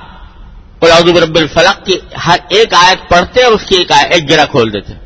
قلاؤ 0.80 1.02
برب 1.02 1.36
الفلق 1.36 1.86
کی 1.86 2.00
ہر 2.26 2.38
ایک 2.50 2.74
آیت 2.74 3.10
پڑھتے 3.10 3.44
اور 3.44 3.52
اس 3.52 3.62
کی 3.70 3.76
ایک 3.76 3.92
ایک 3.92 4.30
گرا 4.30 4.46
کھول 4.46 4.74
دیتے 4.74 5.05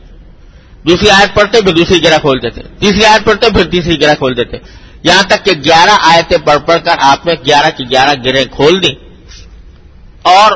دوسری 0.88 1.10
آیت 1.10 1.36
پڑھتے 1.36 1.62
پھر 1.62 1.74
دوسری 1.74 2.04
گرا 2.04 2.18
کھول 2.18 2.42
دیتے۔ 2.42 2.62
تیسری 2.80 3.06
آیت 3.06 3.26
پڑھتے 3.26 3.50
پھر 3.50 3.64
تیسری 3.64 4.02
گرا 4.02 4.14
کھول 4.14 4.38
دیتے۔ 4.38 4.58
یہاں 5.04 5.24
تک 5.24 5.46
کہ 5.46 5.52
گیارہ 5.66 5.98
آیتیں 6.02 6.38
پڑھ 6.38 6.60
پڑھ 6.60 6.86
کر 6.86 6.96
آپ 7.02 7.26
نے 7.26 7.34
گیارہ 7.46 7.70
کی 7.78 7.84
گیارہ 7.84 8.10
گریں 8.26 8.46
کھول 8.46 8.84
دی۔ 8.84 8.94
اور 10.22 10.52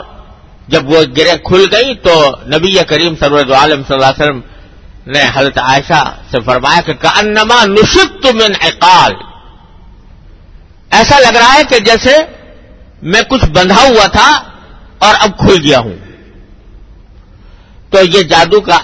جب 0.68 0.89
وہ 0.89 1.01
گریں 1.18 1.38
کھل 1.44 1.65
گئی 1.72 1.96
تو 1.96 2.32
نبی 2.48 2.84
کریم 2.88 3.15
سرور 3.20 3.51
عالم 3.51 3.82
صلی 3.88 3.96
اللہ 3.96 4.06
علیہ 4.06 4.24
وسلم 4.24 4.42
نے 5.08 5.22
حضرت 5.34 5.58
عائشہ 5.58 6.15
سے 6.32 6.39
فرمایا 6.39 6.82
کہ 6.82 7.08
انما 7.18 7.65
نشت 7.65 8.25
من 8.25 8.53
اقال 8.62 9.12
ایسا 10.89 11.20
لگ 11.20 11.38
رہا 11.38 11.53
ہے 11.53 11.63
کہ 11.70 11.80
جیسے 11.80 12.18
میں 13.01 13.22
کچھ 13.22 13.46
بندھا 13.46 13.82
ہوا 13.82 14.08
تھا 14.08 14.44
اور 15.00 15.15
اب 15.20 15.38
کھل 15.38 15.56
گیا 15.65 15.80
ہوں۔ 15.80 15.96
تو 17.89 17.98
یہ 18.03 18.22
جادو 18.24 18.62
کا 18.62 18.80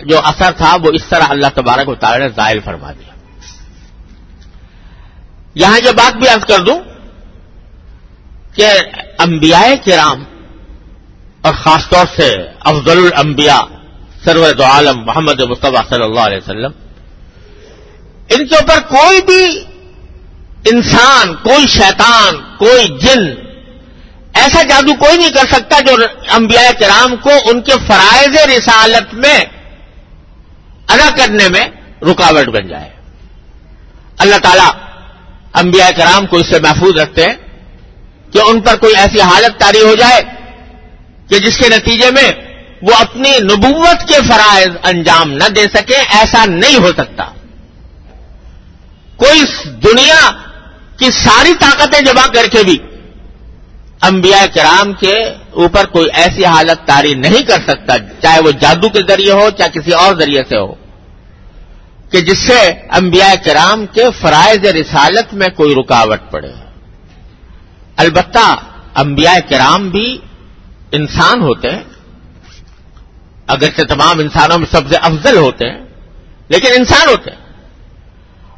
جو 0.00 0.20
اثر 0.24 0.52
تھا 0.52 0.76
وہ 0.82 0.90
اس 0.94 1.04
طرح 1.08 1.26
اللہ 1.28 1.46
تبارک 1.54 1.88
و 1.88 1.94
تعالی 1.94 2.24
نے 2.24 2.28
ظاہر 2.36 2.58
فرما 2.64 2.92
دیا۔ 2.92 3.12
یہاں 5.54 5.78
یہ 5.84 5.90
بات 5.90 6.16
بھی 6.16 6.28
عرض 6.28 6.44
کر 6.44 6.64
دوں 6.64 6.78
کہ 8.54 8.68
انبیاء 9.18 9.66
کرام 9.84 10.24
اور 11.42 11.52
خاص 11.52 11.88
طور 11.88 12.06
سے 12.16 12.28
افضل 12.60 12.98
الانبیاء 12.98 13.62
سرور 14.24 14.60
عالم 14.60 15.04
محمد 15.04 15.40
مصطفیٰ 15.40 15.82
صلی 15.88 16.02
اللہ 16.02 16.20
علیہ 16.20 16.36
وسلم، 16.36 16.72
ان 18.30 18.46
کے 18.46 18.56
اوپر 18.56 18.80
کوئی 18.80 19.20
بھی 19.22 19.64
انسان، 20.70 21.34
کوئی 21.34 21.66
شیطان، 21.66 22.36
کوئی 22.58 22.86
جن 22.98 23.24
ایسا 24.34 24.62
جادو 24.62 24.94
کوئی 24.94 25.16
نہیں 25.16 25.30
کر 25.30 25.46
سکتا 25.46 25.80
جو 25.80 25.94
انبیاء 26.34 26.70
کرام 26.80 27.16
کو 27.16 27.30
ان 27.50 27.60
کے 27.62 27.72
فرائض 27.86 28.36
رسالت 28.56 29.14
میں 29.14 29.44
ادا 30.88 31.10
کرنے 31.16 31.48
میں 31.48 31.64
رکاوٹ 32.02 32.48
بن 32.48 32.68
جائے۔ 32.68 32.90
اللہ 34.18 34.36
تعالیٰ 34.42 34.70
انبیاء 35.54 35.90
کرام 35.96 36.26
کو 36.26 36.36
اس 36.36 36.46
سے 36.46 36.58
محفوظ 36.58 37.00
رکھتے 37.00 37.26
ہیں 37.26 37.36
کہ 38.32 38.38
ان 38.46 38.60
پر 38.60 38.76
کوئی 38.76 38.96
ایسی 38.96 39.20
حالت 39.20 39.60
تاری 39.60 39.80
ہو 39.80 39.94
جائے 39.94 40.20
کہ 41.28 41.38
جس 41.38 41.56
کے 41.58 41.68
نتیجے 41.68 42.10
میں 42.10 42.30
وہ 42.82 42.94
اپنی 43.00 43.30
نبوت 43.38 44.08
کے 44.08 44.18
فرائض 44.28 44.68
انجام 44.82 45.30
نہ 45.30 45.48
دے 45.48 45.66
سکے 45.74 45.96
ایسا 45.96 46.44
نہیں 46.44 46.76
ہو 46.76 46.92
سکتا۔ 46.92 47.24
کوئی 49.16 49.44
دنیا 49.64 50.30
کی 50.96 51.10
ساری 51.10 51.54
طاقتیں 51.60 52.00
جمع 52.00 52.26
کر 52.26 52.46
کے 52.52 52.62
بھی 52.62 52.78
انبیاء 54.02 54.44
کرام 54.54 54.92
کے 54.92 55.14
اوپر 55.54 55.86
کوئی 55.86 56.06
ایسی 56.14 56.44
حالت 56.44 56.86
تاری 56.86 57.14
نہیں 57.14 57.42
کر 57.42 57.58
سکتا، 57.68 57.98
چاہے 57.98 58.40
وہ 58.40 58.50
جادو 58.50 58.88
کے 58.88 59.00
ذریعے 59.08 59.32
ہو، 59.32 59.50
چاہے 59.50 59.80
کسی 59.80 59.92
اور 59.92 60.14
ذریعے 60.14 60.42
سے 60.48 60.56
ہو۔ 60.56 60.74
کہ 62.10 62.20
جس 62.20 62.38
سے 62.38 62.70
انبیاء 62.90 63.34
کرام 63.44 63.86
کے 63.86 64.04
فرائض 64.20 64.64
رسالت 64.64 65.34
میں 65.34 65.48
کوئی 65.48 65.74
رکاوٹ 65.74 66.20
پڑے۔ 66.30 66.52
البتہ 67.96 68.56
انبیاء 68.94 69.48
کرام 69.48 69.88
بھی 69.88 70.18
انسان 70.92 71.42
ہوتے 71.42 71.70
ہیں 71.70 71.84
اگرچہ 73.46 73.82
تمام 73.82 74.18
انسانوں 74.18 74.58
میں 74.58 74.66
سب 74.70 74.80
سے 74.88 74.96
افضل 74.96 75.36
ہوتے 75.36 75.70
ہیں 75.70 75.84
لیکن 76.48 76.68
انسان 76.76 77.08
ہوتے۔ 77.08 77.30
ہیں 77.30 77.44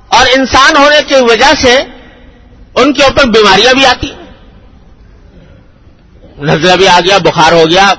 اور 0.09 0.26
انسان 0.37 0.76
ہونے 0.76 1.03
کی 1.09 1.15
وجہ 1.15 1.55
سے 1.59 1.76
ان 2.75 2.93
کے 2.93 3.03
اوپر 3.03 3.25
بیماریاں 3.25 3.75
بھی 3.75 3.87
آتی۔ 3.87 4.12
ہیں 4.12 4.25
نزلہ 6.38 6.76
بھی 6.76 6.88
آ 6.88 6.99
گیا، 7.00 7.19
بخار 7.19 7.52
ہو 7.52 7.64
گیا، 7.71 7.93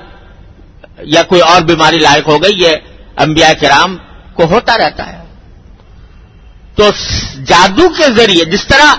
یا 1.06 1.22
کوئی 1.24 1.42
اور 1.42 1.62
بیماری 1.62 1.98
لائق 1.98 2.28
ہو 2.28 2.44
گئی، 2.44 2.62
یہ 2.64 2.76
انبیاء 3.18 3.52
کرام 3.62 3.98
کو 4.34 4.44
ہوتا 4.44 4.78
رہتا 4.78 5.14
ہے۔ 5.14 5.24
تو 6.76 6.90
جادو 7.46 7.88
کے 7.90 8.08
ذریعے 8.14 8.46
جس 8.46 8.68
طرح 8.68 8.94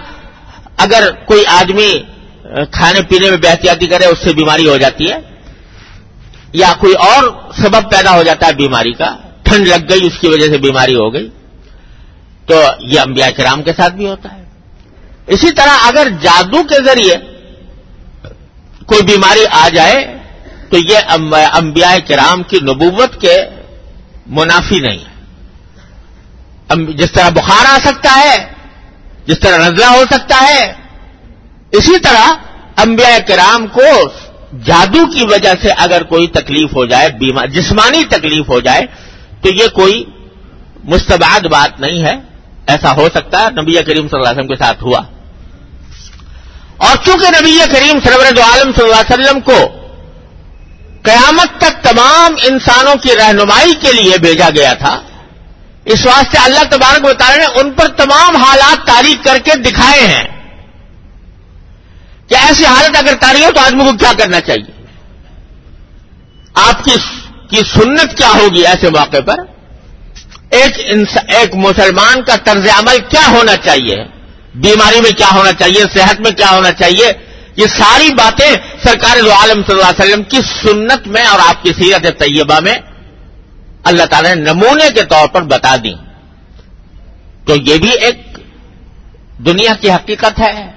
اگر 0.77 1.11
کوئی 1.27 1.45
آدمی 1.47 1.91
کھانے 2.73 3.03
پینے 3.03 3.31
میں 3.31 3.37
بحتیاتی 3.37 3.87
کرے، 3.87 4.07
اس 4.07 4.19
سے 4.19 4.33
بیماری 4.33 4.69
ہو 4.69 4.77
جاتی 4.77 5.11
ہے، 5.11 5.19
یا 6.53 6.73
کوئی 6.81 6.95
اور 6.95 7.29
سبب 7.57 7.91
پیدا 7.91 8.11
ہو 8.11 8.23
جاتا 8.23 8.47
ہے 8.47 8.53
بیماری 8.53 8.93
کا، 8.93 9.17
ٹھنڈ 9.43 9.69
لگ 9.69 9.89
گئی، 9.91 10.07
اس 10.07 10.19
کی 10.21 10.29
وجہ 10.29 10.53
سے 10.53 10.59
بیماری 10.59 10.95
ہو 10.95 11.13
گئی، 11.15 11.29
تو 12.47 12.63
یہ 12.81 13.01
انبیاء 13.01 13.29
کرام 13.37 13.63
کے 13.63 13.73
ساتھ 13.77 13.95
بھی 13.95 14.07
ہوتا 14.07 14.35
ہے۔ 14.35 14.45
اسی 15.27 15.51
طرح 15.51 15.87
اگر 15.89 16.09
جادو 16.23 16.63
کے 16.63 16.85
ذریعے 16.85 17.17
کوئی 18.89 19.03
بیماری 19.03 19.45
آ 19.51 19.69
جائے 19.69 20.19
تو 20.71 20.77
یہ 20.79 20.99
انبیاء 21.55 21.97
کرام 22.09 22.43
کی 22.43 22.59
نبوت 22.63 23.21
کے 23.21 23.37
منافی 24.27 24.79
نہیں 24.81 24.99
ہے۔ 24.99 25.09
جس 26.93 27.13
طرح 27.13 27.29
بخار 27.29 27.65
آ 27.69 27.77
سکتا 27.85 28.15
ہے، 28.17 28.37
جس 29.27 29.39
طرح 29.41 29.57
نزلہ 29.57 29.85
ہو 29.85 30.05
سکتا 30.11 30.37
ہے، 30.49 30.73
اسی 31.73 31.99
طرح 31.99 32.27
انبیاء 32.77 33.19
کرام 33.27 33.67
کو 33.67 33.89
جادو 34.65 35.07
کی 35.07 35.25
وجہ 35.31 35.53
سے 35.63 35.71
اگر 35.79 36.03
کوئی 36.03 36.27
تکلیف 36.27 36.77
ہو 36.77 36.85
جائے 36.87 37.09
جسمانی 37.47 38.05
تکلیف 38.05 38.49
ہو 38.49 38.61
جائے، 38.61 38.83
تو 39.43 39.49
یہ 39.49 39.67
کوئی 39.69 40.05
مستباد 40.85 41.47
بات 41.47 41.81
نہیں 41.81 42.05
ہے۔ 42.05 42.15
ایسا 42.67 42.97
ہو 42.97 43.09
سکتا 43.15 43.43
ہے، 43.43 43.51
نبی 43.63 43.73
کریم 43.73 44.09
صلی 44.09 44.19
اللہ 44.19 44.29
علیہ 44.29 44.39
وسلم 44.39 44.47
کے 44.47 44.57
ساتھ 44.57 44.85
ہوا۔ 44.85 45.01
اور 46.79 46.97
چونکہ 47.05 47.41
نبی 47.41 47.59
کریم 47.73 47.99
سرورت 48.05 48.39
عالم 48.39 48.73
صلی 48.73 48.85
اللہ 48.85 48.97
علیہ 48.97 49.15
وسلم 49.15 49.41
کو 49.41 49.59
قیامت 51.03 51.61
تک 51.61 51.83
تمام 51.83 52.35
انسانوں 52.51 52.95
کی 52.95 53.17
رہنمائی 53.17 53.75
کے 53.75 53.93
لیے 53.93 54.19
بھیجا 54.19 54.51
گیا 54.51 54.73
تھا، 54.73 55.03
اس 55.85 56.07
واسطے 56.07 56.39
اللہ 56.39 56.65
تبارک 56.71 57.03
بتا 57.03 57.29
رہے 57.29 57.45
ہیں 57.45 57.61
ان 57.61 57.73
پر 57.73 57.89
تمام 57.89 58.37
حالات 58.37 58.87
تاریخ 58.87 59.25
کر 59.25 59.39
کے 59.39 59.55
دکھائے 59.55 60.07
ہیں۔ 60.07 60.27
کہ 62.29 62.35
ایسی 62.35 62.67
حالت 62.67 62.97
اگر 62.97 63.15
تاریخ 63.15 63.45
ہو 63.47 63.51
تو 63.53 63.61
آدمی 63.61 63.85
کو 63.85 63.97
کیا 63.97 64.13
کرنا 64.19 64.41
چاہیے؟ 64.41 64.87
آپ 66.55 66.85
کی 67.51 67.61
سنت 67.75 68.17
کیا 68.17 68.29
ہوگی 68.29 68.67
ایسے 68.67 68.91
موقع 68.91 69.21
پر؟ 69.27 69.35
ایک 70.51 70.79
ایک 71.29 71.55
مسلمان 71.55 72.23
کا 72.23 72.37
طرز 72.37 72.69
عمل 72.79 72.99
کیا 73.09 73.27
ہونا 73.29 73.57
چاہیے؟ 73.57 74.18
بیماری 74.63 75.01
میں 75.01 75.11
کیا 75.11 75.27
ہونا 75.35 75.53
چاہیے، 75.53 75.85
صحت 75.95 76.21
میں 76.21 76.31
کیا 76.31 76.51
ہونا 76.51 76.73
چاہیے، 76.73 77.13
یہ 77.57 77.67
ساری 77.67 78.15
باتیں 78.15 78.57
سرکار 78.83 79.23
دو 79.23 79.33
عالم 79.33 79.63
صلی 79.63 79.75
اللہ 79.75 79.85
علیہ 79.85 80.05
وسلم 80.05 80.23
کی 80.23 80.37
سنت 80.37 81.07
میں 81.07 81.25
اور 81.25 81.41
آپ 81.49 81.63
کی 81.63 81.73
سیرت 81.73 82.19
طیبہ 82.19 82.61
میں 82.61 82.75
اللہ 83.85 84.03
تعالی 84.05 84.35
نے 84.35 84.41
نمونے 84.41 84.91
کے 84.95 85.03
طور 85.03 85.29
پر 85.29 85.43
بتا 85.43 85.77
دی۔ 85.77 85.95
تو 87.45 87.57
یہ 87.57 87.79
بھی 87.79 87.91
ایک 87.91 88.39
دنیا 89.47 89.75
کی 89.81 89.91
حقیقت 89.91 90.41
ہے 90.41 90.73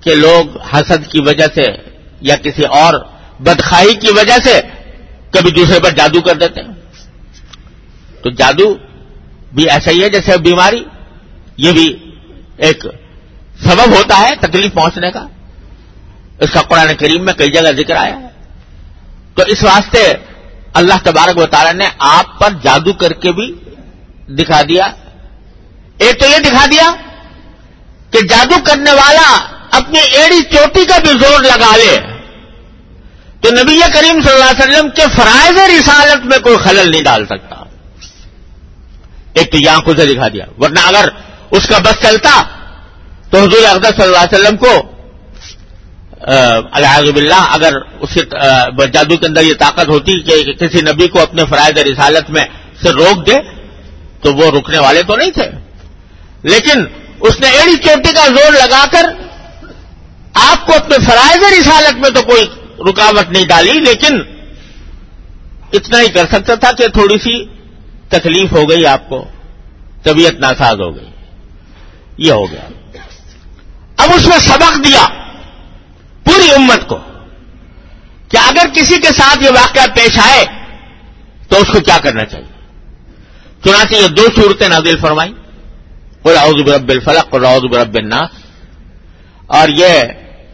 کہ 0.00 0.14
لوگ 0.14 0.60
حسد 0.60 1.10
کی 1.12 1.20
وجہ 1.20 1.46
سے 1.54 1.72
یا 2.20 2.36
کسی 2.36 2.62
اور 2.62 2.94
بدخائی 3.40 3.94
کی 3.94 4.10
وجہ 4.10 4.38
سے 4.44 4.60
کبھی 5.30 5.50
دوسرے 5.50 5.80
پر 5.80 5.90
جادو 5.90 6.20
کر 6.20 6.34
دیتے 6.34 6.60
ہیں۔ 6.60 6.72
تو 8.22 8.30
جادو 8.30 8.74
بھی 9.52 9.70
ایسا 9.70 9.90
ہی 9.90 10.02
ہے 10.02 10.08
جیسے 10.08 10.36
بیماری، 10.36 10.84
یہ 11.56 11.72
بھی 11.72 12.07
ایک 12.58 12.86
سبب 13.64 13.96
ہوتا 13.96 14.18
ہے 14.18 14.34
تکلیف 14.40 14.74
پہنچنے 14.74 15.10
کا۔ 15.10 15.26
اس 16.40 16.50
کا 16.52 16.62
قرآن 16.62 16.94
کریم 16.94 17.24
میں 17.24 17.34
کئی 17.34 17.48
جگہ 17.48 17.72
ذکر 17.76 17.96
آیا۔ 17.96 18.16
ہے 18.16 18.28
تو 19.34 19.42
اس 19.46 19.64
واسطے 19.64 20.12
اللہ 20.74 20.94
تبارک 21.02 21.38
و 21.38 21.46
تعالیٰ 21.46 21.72
نے 21.72 21.88
آپ 21.98 22.38
پر 22.38 22.48
جادو 22.62 22.92
کر 22.92 23.12
کے 23.12 23.32
بھی 23.32 23.54
دکھا 24.34 24.62
دیا۔ 24.62 24.84
ایک 25.98 26.20
تو 26.20 26.26
یہ 26.26 26.38
دکھا 26.38 26.66
دیا 26.66 26.94
کہ 28.10 28.20
جادو 28.26 28.54
کرنے 28.64 28.92
والا 28.92 29.38
اپنی 29.70 29.98
ایڑی 29.98 30.42
چوٹی 30.42 30.84
کا 30.84 30.98
بھی 30.98 31.08
زور 31.08 31.42
لگا 31.42 31.76
لے 31.76 31.98
تو 33.40 33.50
نبی 33.50 33.80
کریم 33.94 34.20
صلی 34.20 34.32
اللہ 34.32 34.50
علیہ 34.50 34.62
وسلم 34.62 34.90
کے 34.90 35.02
فرائض 35.16 35.58
رسالت 35.58 36.26
میں 36.26 36.38
کوئی 36.38 36.56
خلل 36.56 36.90
نہیں 36.90 37.02
ڈال 37.02 37.26
سکتا۔ 37.26 37.56
ایک 39.32 39.52
تو 39.52 39.58
یہاں 39.58 39.80
کو 39.80 39.96
سے 39.96 40.06
دکھا 40.06 40.28
دیا۔ 40.28 40.44
ورنہ 40.58 40.80
اگر 40.80 41.08
اس 41.50 41.66
کا 41.68 41.78
بس 41.84 42.02
چلتا 42.02 42.30
تو 43.30 43.38
حضور 43.38 43.64
اقدر 43.68 43.90
صلی 43.96 44.04
اللہ 44.04 44.24
علیہ 44.24 44.38
وسلم 44.38 44.56
کو 44.56 44.72
الحاظ 46.78 47.08
باللہ، 47.10 47.42
اگر 47.54 47.72
اس 48.00 48.14
کے 48.14 48.86
جادو 48.86 49.16
کے 49.16 49.26
اندر 49.26 49.42
یہ 49.42 49.54
طاقت 49.58 49.88
ہوتی 49.88 50.20
کہ 50.22 50.52
کسی 50.60 50.80
نبی 50.82 51.06
کو 51.08 51.20
اپنے 51.20 51.44
فرائض 51.50 51.78
رسالت 51.88 52.30
میں 52.30 52.44
سے 52.82 52.90
روک 52.92 53.26
دے، 53.26 53.36
تو 54.22 54.32
وہ 54.36 54.50
رکنے 54.58 54.78
والے 54.78 55.02
تو 55.08 55.16
نہیں 55.16 55.30
تھے۔ 55.30 55.48
لیکن 56.44 56.84
اس 57.28 57.40
نے 57.40 57.48
ایڑی 57.58 57.76
چوٹی 57.84 58.12
کا 58.14 58.26
زور 58.28 58.52
لگا 58.52 58.84
کر 58.92 59.10
آپ 60.42 60.66
کو 60.66 60.74
اپنے 60.74 60.96
فرائض 61.06 61.44
رسالت 61.52 61.98
میں 62.02 62.10
تو 62.10 62.22
کوئی 62.30 62.44
رکاوٹ 62.88 63.30
نہیں 63.30 63.46
ڈالی، 63.48 63.78
لیکن 63.80 64.20
اتنا 65.72 66.00
ہی 66.00 66.08
کر 66.08 66.26
سکتا 66.32 66.54
تھا 66.54 66.70
کہ 66.78 66.88
تھوڑی 66.92 67.18
سی 67.24 67.34
تکلیف 68.10 68.52
ہو 68.52 68.68
گئی 68.70 68.86
آپ 68.86 69.08
کو، 69.08 69.24
طبیعت 70.04 70.40
ناساز 70.40 70.80
ہو 70.80 70.94
گئی۔ 70.96 71.10
یہ 72.18 72.32
ہو 72.32 72.50
گیا۔ 72.50 72.68
اب 73.96 74.10
اس 74.14 74.26
میں 74.26 74.38
سبق 74.38 74.84
دیا 74.84 75.06
پوری 76.24 76.50
امت 76.50 76.88
کو 76.88 76.98
کہ 78.28 78.36
اگر 78.36 78.66
کسی 78.74 79.00
کے 79.00 79.08
ساتھ 79.08 79.44
یہ 79.44 79.50
واقعہ 79.50 79.94
پیش 79.94 80.18
آئے 80.18 80.44
تو 81.48 81.56
اس 81.56 81.72
کو 81.72 81.80
کیا 81.80 81.98
کرنا 81.98 82.24
چاہیے؟ 82.24 82.46
چنانچہ 83.64 83.94
یہ 83.94 84.08
دو 84.08 84.26
صورتیں 84.36 84.68
نازل 84.68 84.98
فرمائی 84.98 85.34
اعوذ 86.38 86.62
برب 86.62 86.88
الفلق 86.88 87.26
اور 87.30 87.40
اعوذ 87.40 87.62
برب 87.70 87.94
الناس۔ 87.94 88.30
اور 89.46 89.68
یہ 89.68 90.02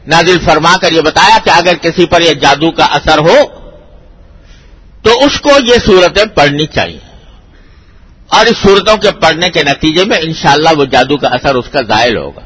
نازل 0.07 0.38
فرما 0.44 0.77
کر 0.77 0.92
یہ 0.92 1.00
بتایا 1.00 1.38
کہ 1.44 1.50
اگر 1.50 1.74
کسی 1.74 2.07
پر 2.07 2.20
یہ 2.20 2.33
جادو 2.33 2.70
کا 2.70 2.85
اثر 2.85 3.18
ہو 3.18 3.37
تو 5.03 5.11
اس 5.27 5.40
کو 5.40 5.50
یہ 5.68 5.74
صورتیں 5.87 6.24
پڑھنی 6.24 6.66
چاہیے۔ 6.66 6.98
اور 8.35 8.47
اس 8.47 8.57
صورتوں 8.62 8.97
کے 8.97 9.11
پڑھنے 9.11 9.49
کے 9.49 9.62
نتیجے 9.62 10.05
میں 10.05 10.18
انشاءاللہ 10.23 10.68
وہ 10.77 10.85
جادو 10.85 11.16
کا 11.16 11.29
اثر 11.29 11.55
اس 11.55 11.64
کا 11.73 11.81
زائل 11.88 12.16
ہوگا۔ 12.16 12.40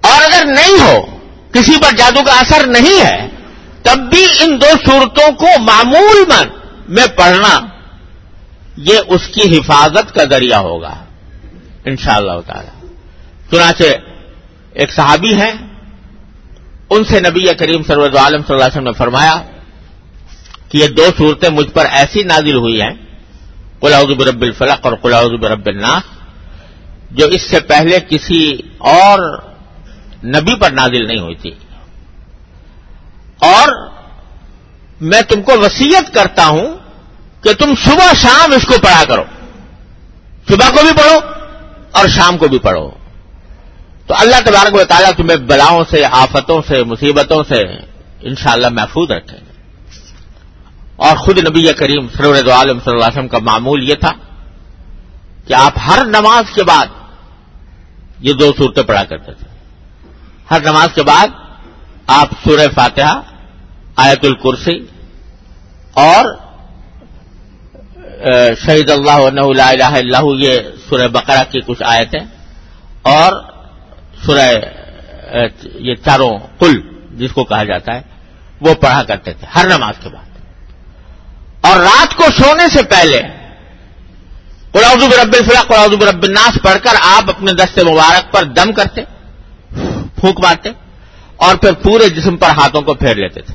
اور 0.00 0.22
اگر 0.24 0.46
نہیں 0.46 0.80
ہو، 0.80 1.18
کسی 1.52 1.72
پر 1.76 1.96
جادو 1.96 2.20
کا 2.24 2.32
اثر 2.32 2.66
نہیں 2.66 3.04
ہے، 3.04 3.28
تب 3.82 3.98
بھی 3.98 4.24
ان 4.40 4.60
دو 4.60 4.90
صورتوں 4.90 5.32
کو 5.32 5.46
معمول 5.60 6.24
من 6.28 6.48
میں 6.88 7.06
پڑھنا، 7.06 7.60
یہ 8.76 8.98
اس 9.06 9.28
کی 9.28 9.58
حفاظت 9.58 10.14
کا 10.14 10.24
ذریعہ 10.24 10.58
ہوگا۔ 10.58 10.94
ان 11.84 11.96
شاء 11.96 12.16
اللہ 12.16 12.40
تعالی۔ 12.46 12.86
چنانچہ 13.50 13.84
ایک 14.72 14.92
صحابی 14.92 15.34
ہیں، 15.34 15.52
ان 16.90 17.04
سے 17.04 17.20
نبی 17.20 17.54
کریم 17.54 17.82
سرور 17.82 18.10
عالم 18.10 18.40
صلی 18.40 18.54
اللہ 18.54 18.64
علیہ 18.64 18.72
وسلم 18.72 18.84
نے 18.84 18.92
فرمایا 18.92 19.42
کہ 20.68 20.78
یہ 20.78 20.86
دو 20.86 21.06
صورتیں 21.18 21.48
مجھ 21.48 21.70
پر 21.70 21.86
ایسی 21.90 22.22
نازل 22.22 22.54
ہوئی 22.54 22.82
ہیں 22.82 23.07
قلاؤد 23.80 24.08
برب 24.08 24.42
الفلق 24.42 24.86
اور 24.86 24.92
قلاؤد 25.02 25.40
برب 25.40 25.66
الناس، 25.66 26.02
جو 27.10 27.26
اس 27.26 27.42
سے 27.42 27.60
پہلے 27.60 27.98
کسی 28.00 28.52
اور 28.78 29.42
نبی 30.24 30.54
پر 30.60 30.70
نازل 30.70 31.06
نہیں 31.06 31.18
ہوئی 31.18 31.34
تھی۔ 31.34 31.50
اور 33.38 33.88
میں 35.00 35.22
تم 35.22 35.42
کو 35.42 35.52
وسیعت 35.58 36.14
کرتا 36.14 36.46
ہوں 36.46 36.78
کہ 37.42 37.52
تم 37.52 37.74
صبح 37.84 38.12
شام 38.14 38.52
اس 38.52 38.66
کو 38.66 38.74
پڑھا 38.82 39.04
کرو۔ 39.08 39.24
صبح 40.48 40.70
کو 40.70 40.82
بھی 40.82 40.92
پڑھو 40.96 41.18
اور 41.90 42.08
شام 42.08 42.38
کو 42.38 42.48
بھی 42.48 42.58
پڑھو۔ 42.58 42.90
تو 44.06 44.14
اللہ 44.18 44.36
تبارک 44.44 44.74
و 44.74 44.84
تعالیٰ 44.84 45.10
تمہیں 45.16 45.36
بلاؤں 45.36 45.84
سے، 45.90 46.04
آفتوں 46.10 46.62
سے، 46.68 46.84
مصیبتوں 46.84 47.42
سے 47.48 47.62
انشاءاللہ 48.20 48.68
محفوظ 48.68 49.10
رکھیں 49.10 49.38
گے 49.40 49.47
اور 50.98 51.16
خود 51.16 51.38
نبی 51.38 51.62
کریم 51.72 52.06
سرور 52.16 52.34
عالم 52.34 52.78
صلی 52.78 52.92
اللہ 52.92 53.04
علیہ 53.04 53.16
وسلم 53.16 53.28
کا 53.28 53.38
معمول 53.38 53.88
یہ 53.88 53.94
تھا 53.94 54.12
کہ 55.46 55.54
آپ 55.54 55.78
ہر 55.86 56.04
نماز 56.06 56.54
کے 56.54 56.62
بعد 56.62 56.86
یہ 58.20 58.32
دو 58.32 58.50
صورتیں 58.58 58.82
پڑھا 58.82 59.04
کرتے 59.04 59.32
تھے۔ 59.32 59.46
ہر 60.50 60.60
نماز 60.62 60.94
کے 60.94 61.02
بعد 61.02 61.28
آپ 62.06 62.28
سورہ 62.44 62.66
فاتحہ، 62.74 63.20
آیت 63.96 64.24
الکرسی 64.24 64.76
اور 65.94 66.34
شہید 68.64 68.90
اللہ 68.90 69.18
لا 69.56 69.68
الہ 69.68 69.92
اللہ 69.94 70.24
یہ 70.38 70.56
سورہ 70.88 71.08
بقرہ 71.08 71.42
کی 71.50 71.60
کچھ 71.66 71.82
آیتیں 71.86 72.20
اور 73.14 73.42
سورہ 74.24 74.48
یہ 75.78 75.94
چاروں 76.04 76.32
کل 76.58 76.80
جس 77.18 77.32
کو 77.32 77.44
کہا 77.44 77.64
جاتا 77.64 77.94
ہے، 77.96 78.02
وہ 78.60 78.74
پڑھا 78.74 79.02
کرتے 79.02 79.32
تھے 79.32 79.46
ہر 79.54 79.66
نماز 79.68 79.94
کے 80.02 80.08
بعد۔ 80.08 80.26
اور 81.60 81.80
رات 81.80 82.14
کو 82.14 82.24
سونے 82.38 82.68
سے 82.68 82.82
پہلے 82.82 83.22
قلاؤد 84.72 85.02
رب 85.02 85.34
الفلا 85.34 85.62
قلاؤد 85.62 86.02
رب 86.02 86.22
الناس 86.22 86.58
پڑھ 86.62 86.84
کر 86.84 86.94
آپ 87.00 87.30
اپنے 87.30 87.52
دست 87.52 87.78
مبارک 87.78 88.32
پر 88.32 88.44
دم 88.44 88.72
کرتے، 88.72 89.00
پھونک 90.20 90.40
مارتے 90.40 90.70
اور 91.36 91.56
پھر 91.56 91.72
پورے 91.72 92.08
جسم 92.08 92.36
پر 92.36 92.48
ہاتھوں 92.48 92.82
کو 92.82 92.94
پھیر 92.94 93.14
لیتے 93.14 93.40
تھے۔ 93.40 93.54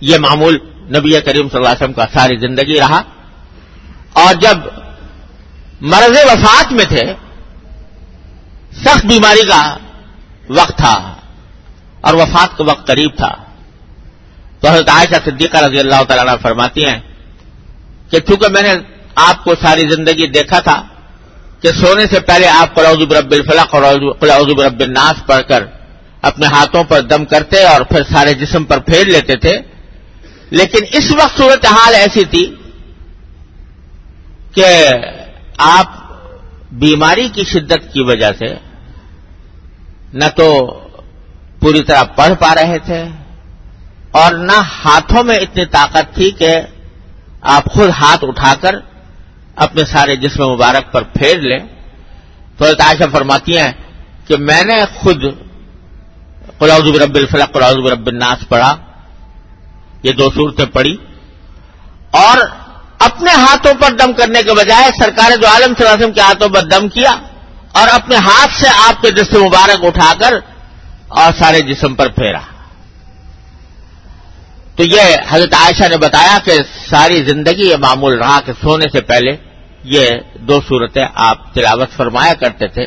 یہ 0.00 0.18
معمول 0.18 0.58
نبی 0.82 1.20
کریم 1.20 1.48
صلی 1.48 1.56
اللہ 1.56 1.68
علیہ 1.68 1.82
وسلم 1.82 1.92
کا 1.92 2.04
ساری 2.12 2.36
زندگی 2.36 2.80
رہا۔ 2.80 3.02
اور 4.12 4.34
جب 4.34 4.56
مرض 5.80 6.16
وفات 6.24 6.72
میں 6.72 6.84
تھے، 6.84 7.02
سخت 8.84 9.06
بیماری 9.06 9.48
کا 9.48 9.76
وقت 10.48 10.76
تھا 10.76 11.14
اور 12.00 12.14
وفات 12.14 12.58
کا 12.58 12.64
وقت 12.64 12.86
قریب 12.86 13.10
تھا۔ 13.16 13.34
تو 14.60 14.68
حضرت 14.68 14.88
عائشہ 14.90 15.18
صدیقہ 15.24 15.58
رضی 15.64 15.78
اللہ 15.78 16.02
تعالیٰ 16.08 16.34
فرماتی 16.42 16.84
ہیں 16.86 16.98
کہ 18.10 18.18
چونکہ 18.20 18.48
میں 18.52 18.62
نے 18.62 18.72
آپ 19.28 19.44
کو 19.44 19.54
ساری 19.62 19.88
زندگی 19.90 20.26
دیکھا 20.36 20.60
تھا 20.60 20.80
کہ 21.62 21.70
سونے 21.80 22.04
سے 22.10 22.20
پہلے 22.28 22.48
آپ 22.48 22.74
قلعود 22.74 23.02
برب 23.08 23.32
الفلاق 23.32 23.74
اور 23.74 24.54
برب 24.56 24.80
الناس 24.80 25.26
پڑھ 25.26 25.42
کر 25.48 25.64
اپنے 26.28 26.46
ہاتھوں 26.46 26.82
پر 26.84 27.00
دم 27.10 27.24
کرتے 27.24 27.62
اور 27.64 27.80
پھر 27.90 28.02
سارے 28.12 28.32
جسم 28.40 28.64
پر 28.70 28.78
پھیر 28.88 29.06
لیتے 29.06 29.36
تھے، 29.36 29.52
لیکن 30.50 30.84
اس 30.98 31.10
وقت 31.12 31.36
صورتحال 31.36 31.94
ایسی 31.94 32.24
تھی 32.30 32.44
کہ 34.54 34.68
آپ 35.68 35.98
بیماری 36.80 37.28
کی 37.34 37.44
شدت 37.44 37.92
کی 37.92 38.02
وجہ 38.02 38.30
سے 38.38 38.52
نہ 40.12 40.28
تو 40.36 40.48
پوری 41.60 41.82
طرح 41.82 42.02
پڑھ 42.16 42.34
پا 42.40 42.54
رہے 42.54 42.78
تھے 42.86 43.02
اور 44.10 44.32
نہ 44.32 44.62
ہاتھوں 44.84 45.24
میں 45.24 45.36
اتنی 45.36 45.64
طاقت 45.64 46.14
تھی 46.14 46.30
کہ 46.30 46.60
آپ 47.40 47.64
خود 47.64 47.90
ہاتھ 47.90 48.24
اٹھا 48.28 48.54
کر 48.60 48.74
اپنے 49.56 49.84
سارے 49.84 50.16
جسم 50.16 50.50
مبارک 50.50 50.92
پر 50.92 51.02
پھیر 51.02 51.38
لیں۔ 51.38 51.58
تو 52.56 52.64
عائشہ 52.64 53.04
فرماتی 53.12 53.58
ہیں 53.58 53.72
کہ 54.26 54.36
میں 54.36 54.64
نے 54.64 54.84
خود 54.94 55.24
قلاؤ 56.58 56.78
رب 56.78 57.14
الفلق 57.14 57.52
قلاؤ 57.52 57.72
رب 57.72 58.06
الناس 58.06 58.48
پڑھا۔ 58.48 58.76
یہ 60.02 60.12
دو 60.12 60.30
صورتیں 60.34 60.66
پڑھی۔ 60.66 60.96
اور 62.10 62.38
اپنے 62.98 63.30
ہاتھوں 63.30 63.74
پر 63.74 63.90
دم 63.90 64.12
کرنے 64.12 64.42
کے 64.42 64.52
بجائے 64.52 64.90
سرکار 65.00 65.36
جو 65.36 65.48
عالم 65.48 65.74
صلی 65.78 65.86
اللہ 65.86 65.88
علیہ 65.88 66.04
وسلم 66.04 66.12
کے 66.12 66.20
ہاتھوں 66.20 66.48
پر 66.48 66.62
دم 66.62 66.88
کیا 66.88 67.10
اور 67.72 67.88
اپنے 67.88 68.16
ہاتھ 68.16 68.50
سے 68.60 68.68
آپ 68.88 69.02
کے 69.02 69.10
جسم 69.10 69.44
مبارک 69.44 69.84
اٹھا 69.84 70.12
کر 70.20 70.32
اور 71.08 71.32
سارے 71.38 71.60
جسم 71.60 71.94
پر 71.94 72.08
پھیرا۔ 72.08 72.38
تو 74.76 74.82
یہ 74.82 75.00
حضرت 75.28 75.54
عائشہ 75.54 75.88
نے 75.88 75.96
بتایا 75.96 76.38
کہ 76.44 76.52
ساری 76.90 77.24
زندگی 77.24 77.70
یہ 77.70 77.76
معمول 77.76 78.18
رہا 78.18 78.40
کہ 78.40 78.52
سونے 78.62 78.84
سے 78.92 79.00
پہلے 79.00 79.36
یہ 79.84 80.10
دو 80.34 80.60
صورتیں 80.68 81.06
آپ 81.14 81.54
تلاوت 81.54 81.88
فرمایا 81.96 82.34
کرتے 82.34 82.68
تھے 82.68 82.82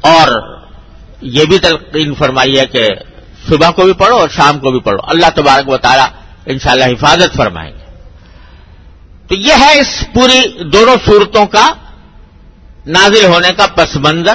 اور 0.00 0.58
یہ 1.20 1.44
بھی 1.44 1.58
تلقین 1.58 2.14
فرمائی 2.14 2.58
ہے 2.58 2.66
کہ 2.66 2.88
صبح 3.48 3.70
کو 3.70 3.84
بھی 3.84 3.92
پڑھو 3.92 4.16
اور 4.16 4.28
شام 4.28 4.58
کو 4.58 4.70
بھی 4.70 4.80
پڑھو۔ 4.80 4.98
اللہ 5.02 5.26
تبارک 5.34 5.68
و 5.68 5.76
تعالیٰ 5.76 6.06
انشاءاللہ 6.46 6.84
حفاظت 6.84 7.36
فرمائیں 7.36 7.72
گے۔ 7.72 7.84
تو 9.28 9.34
یہ 9.34 9.52
ہے 9.58 9.80
اس 9.80 10.04
پوری 10.14 10.64
دونوں 10.64 10.96
صورتوں 11.04 11.46
کا 11.46 11.68
نازل 12.86 13.24
ہونے 13.24 13.48
کا 13.56 13.66
پس 13.66 13.96
منظر 13.96 14.34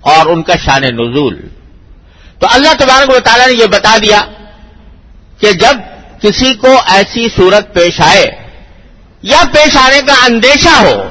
اور 0.00 0.26
ان 0.26 0.42
کا 0.42 0.52
شان 0.64 0.82
نزول۔ 0.82 1.48
تو 2.44 2.50
اللہ 2.52 2.74
تبارک 2.78 3.10
و 3.10 3.18
تعالیٰ 3.18 3.46
نے 3.46 3.52
یہ 3.52 3.66
بتا 3.66 3.96
دیا 4.02 4.20
کہ 5.38 5.52
جب 5.52 5.76
کسی 6.22 6.54
کو 6.54 6.76
ایسی 6.86 7.28
صورت 7.36 7.74
پیش 7.74 8.00
آئے 8.00 8.26
یا 9.22 9.42
پیش 9.52 9.76
آنے 9.76 10.00
کا 10.06 10.24
اندیشہ 10.24 10.68
ہو 10.68 11.08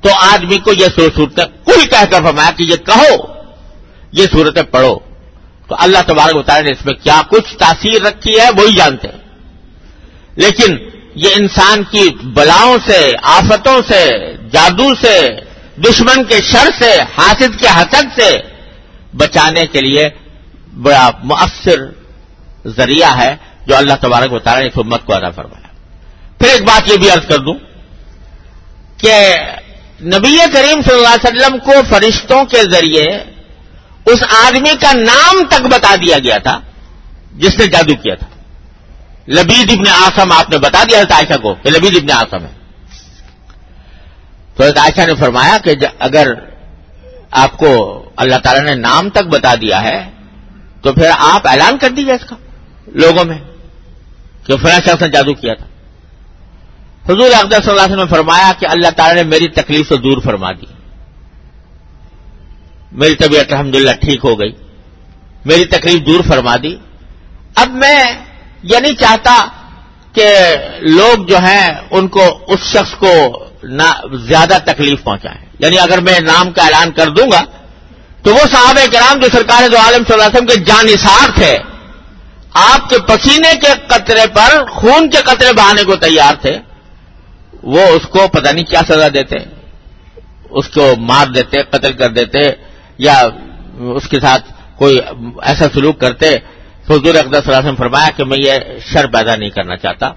تو 0.00 0.08
آدمی 0.14 0.58
کو 0.58 0.72
یہ 0.72 0.86
صورتیں 0.96 1.44
کل 1.66 1.86
کہہ 1.86 2.04
کر 2.10 2.24
فرمایا 2.24 2.50
کہ 2.56 2.62
یہ 2.62 2.76
کہو، 2.76 3.26
یہ 4.12 4.26
صورتیں 4.32 4.62
پڑھو۔ 4.62 4.98
تو 5.68 5.76
اللہ 5.78 5.98
تبارک 6.06 6.36
بتایا 6.36 6.60
نے 6.60 6.70
اس 6.70 6.86
میں 6.86 6.94
کیا 6.94 7.22
کچھ 7.30 7.56
تاثیر 7.58 8.02
رکھی 8.02 8.40
ہے 8.40 8.50
وہی 8.50 8.72
جانتے 8.72 9.08
ہیں۔ 9.08 9.18
لیکن 10.36 10.76
یہ 11.14 11.28
انسان 11.36 11.82
کی 11.82 12.10
بلاؤں 12.22 12.78
سے، 12.86 13.12
آفتوں 13.22 13.80
سے، 13.88 14.10
جادو 14.52 14.94
سے، 14.94 15.28
دشمن 15.76 16.24
کے 16.24 16.40
شر 16.42 16.70
سے 16.78 16.98
حاصل 17.18 17.52
کے 17.52 17.66
حسد 17.66 18.20
سے 18.20 18.30
بچانے 19.16 19.66
کے 19.66 19.80
لیے 19.80 20.08
بڑا 20.82 21.10
مؤثر 21.22 21.80
ذریعہ 22.66 23.18
ہے 23.18 23.36
جو 23.66 23.76
اللہ 23.76 23.94
تبارک 24.00 24.30
بتا 24.30 24.54
رہے 24.54 24.66
اس 24.66 24.72
امت 24.76 25.04
کو 25.04 25.14
ادا 25.14 25.30
فرمایا۔ 25.30 25.68
پھر 26.38 26.48
ایک 26.48 26.62
بات 26.62 26.90
یہ 26.90 26.96
بھی 26.96 27.10
عرض 27.10 27.26
کر 27.28 27.38
دوں 27.38 27.54
کہ 28.96 29.36
نبی 30.00 30.36
کریم 30.52 30.82
صلی 30.82 30.94
اللہ 30.94 31.08
علیہ 31.08 31.28
وسلم 31.28 31.58
کو 31.58 31.72
فرشتوں 31.88 32.44
کے 32.44 32.62
ذریعے 32.62 33.06
اس 34.06 34.22
آدمی 34.46 34.76
کا 34.80 34.92
نام 34.92 35.42
تک 35.48 35.62
بتا 35.62 35.94
دیا 35.94 36.18
گیا 36.18 36.38
تھا، 36.38 36.60
جس 37.32 37.58
نے 37.58 37.66
جادو 37.66 37.94
کیا 37.94 38.14
تھا۔ 38.14 38.26
لبید 39.28 39.70
ابن 39.70 39.88
آسم 39.88 40.32
آپ 40.32 40.50
نے 40.50 40.58
بتا 40.58 40.82
دیا 40.90 41.02
تھا 41.04 41.14
عائشہ 41.14 41.38
کو 41.38 41.54
کہ 41.54 41.70
لبید 41.70 41.96
ابن 41.96 42.10
آسم 42.10 42.44
ہے۔ 42.44 42.52
تو 44.56 44.64
عائشہ 44.64 45.06
نے 45.06 45.14
فرمایا 45.14 45.58
کہ 45.58 45.74
اگر 45.98 46.32
آپ 47.30 47.56
کو 47.56 48.02
اللہ 48.16 48.36
تعالی 48.36 48.60
نے 48.60 48.74
نام 48.74 49.10
تک 49.10 49.26
بتا 49.26 49.54
دیا 49.54 49.82
ہے 49.82 50.10
تو 50.82 50.92
پھر 50.92 51.10
آپ 51.18 51.48
اعلان 51.48 51.78
کر 51.78 51.90
دیجیے 51.90 52.12
اس 52.12 52.24
کا، 52.24 52.36
لوگوں 52.86 53.24
میں، 53.24 53.38
کہ 54.46 54.56
فلاں 54.56 54.80
شخص 54.80 55.02
نے 55.02 55.08
جادو 55.08 55.34
کیا 55.34 55.54
تھا۔ 55.54 55.66
حضور 57.06 57.30
اقدر 57.34 57.60
صلی 57.62 57.70
اللہ 57.70 57.82
علیہ 57.82 57.94
وسلم 57.94 58.04
نے 58.04 58.10
فرمایا 58.10 58.52
کہ 58.58 58.66
اللہ 58.66 58.90
تعالی 58.96 59.22
نے 59.22 59.28
میری 59.28 59.48
تکلیف 59.48 59.88
سے 59.88 59.96
دور 59.96 60.22
فرما 60.24 60.52
دی۔ 60.52 60.66
میری 62.92 63.14
طبیعت 63.14 63.52
الحمدللہ 63.52 63.90
ٹھیک 64.00 64.20
ہو 64.24 64.40
گئی۔ 64.40 64.52
میری 65.44 65.64
تکلیف 65.64 66.06
دور 66.06 66.20
فرما 66.28 66.56
دی۔ 66.62 66.76
اب 67.54 67.70
میں 67.70 68.04
یہ 68.62 68.78
نہیں 68.78 68.92
چاہتا 68.92 69.46
کہ 70.12 70.26
لوگ 70.80 71.26
جو 71.26 71.38
ہیں 71.38 71.68
ان 71.90 72.08
کو 72.08 72.38
اس 72.46 72.60
شخص 72.60 72.94
کو 72.98 73.44
زیادہ 74.16 74.54
تکلیف 74.64 75.04
پہنچائیں۔ 75.04 75.46
یعنی 75.58 75.78
اگر 75.78 76.00
میں 76.00 76.20
نام 76.20 76.52
کا 76.52 76.62
اعلان 76.62 76.90
کر 76.92 77.08
دوں 77.08 77.26
گا 77.32 77.40
تو 78.22 78.34
وہ 78.34 78.46
صاحب 78.52 78.78
کرام 78.92 79.18
جو 79.18 79.28
سرکار 79.32 79.68
دو 79.68 79.76
عالم 79.76 80.04
صلی 80.04 80.12
اللہ 80.12 80.24
علیہ 80.24 80.36
وسلم 80.36 80.46
کے 80.46 80.56
جانصار 80.56 81.30
تھے، 81.34 81.58
آپ 82.52 82.90
کے 82.90 82.98
پسینے 82.98 83.54
کے 83.54 83.72
قطرے 83.86 84.26
پر، 84.34 84.64
خون 84.70 85.10
کے 85.10 85.18
قطرے 85.18 85.52
بہانے 85.52 85.84
کو 85.84 85.96
تیار 85.96 86.34
تھے، 86.34 86.58
وہ 87.62 87.80
اس 87.80 88.02
کو 88.02 88.28
پتہ 88.28 88.48
نہیں 88.48 88.64
کیا 88.64 88.80
سزا 88.88 89.08
دیتے، 89.14 89.36
اس 90.50 90.68
کو 90.68 90.94
مار 90.98 91.26
دیتے، 91.26 91.58
قتل 91.62 91.92
کر 91.92 92.08
دیتے، 92.08 92.38
یا 92.98 93.20
اس 93.78 94.08
کے 94.08 94.20
ساتھ 94.20 94.52
کوئی 94.76 94.96
ایسا 95.42 95.64
سلوک 95.74 96.00
کرتے، 96.00 96.28
حضور 96.90 97.14
اقدر 97.14 97.40
صلی 97.40 97.46
اللہ 97.46 97.58
علیہ 97.58 97.58
وسلم 97.58 97.76
فرمایا 97.76 98.08
کہ 98.16 98.24
میں 98.24 98.38
یہ 98.38 98.52
شر 98.92 99.06
پیدا 99.06 99.36
نہیں 99.36 99.50
کرنا 99.50 99.76
چاہتا۔ 99.76 100.08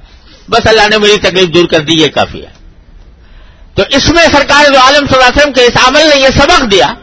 بس 0.49 0.67
اللہ 0.67 0.87
نے 0.89 0.97
میری 0.97 1.17
تکلیف 1.17 1.53
دور 1.53 1.65
کر 1.65 1.79
دی، 1.79 2.01
یہ 2.01 2.07
کافی 2.07 2.41
ہے۔ 2.45 2.51
تو 3.73 3.83
اس 3.89 4.09
میں 4.09 4.23
سرکار 4.23 4.71
جو 4.73 4.79
عالم 4.79 5.05
صلی 5.07 5.15
اللہ 5.15 5.27
علیہ 5.27 5.41
وسلم 5.41 5.53
کے 5.53 5.61
اس 5.61 5.87
عمل 5.87 6.09
نے 6.09 6.15
یہ 6.15 6.27
سبق 6.27 6.71
دیا۔ 6.71 6.93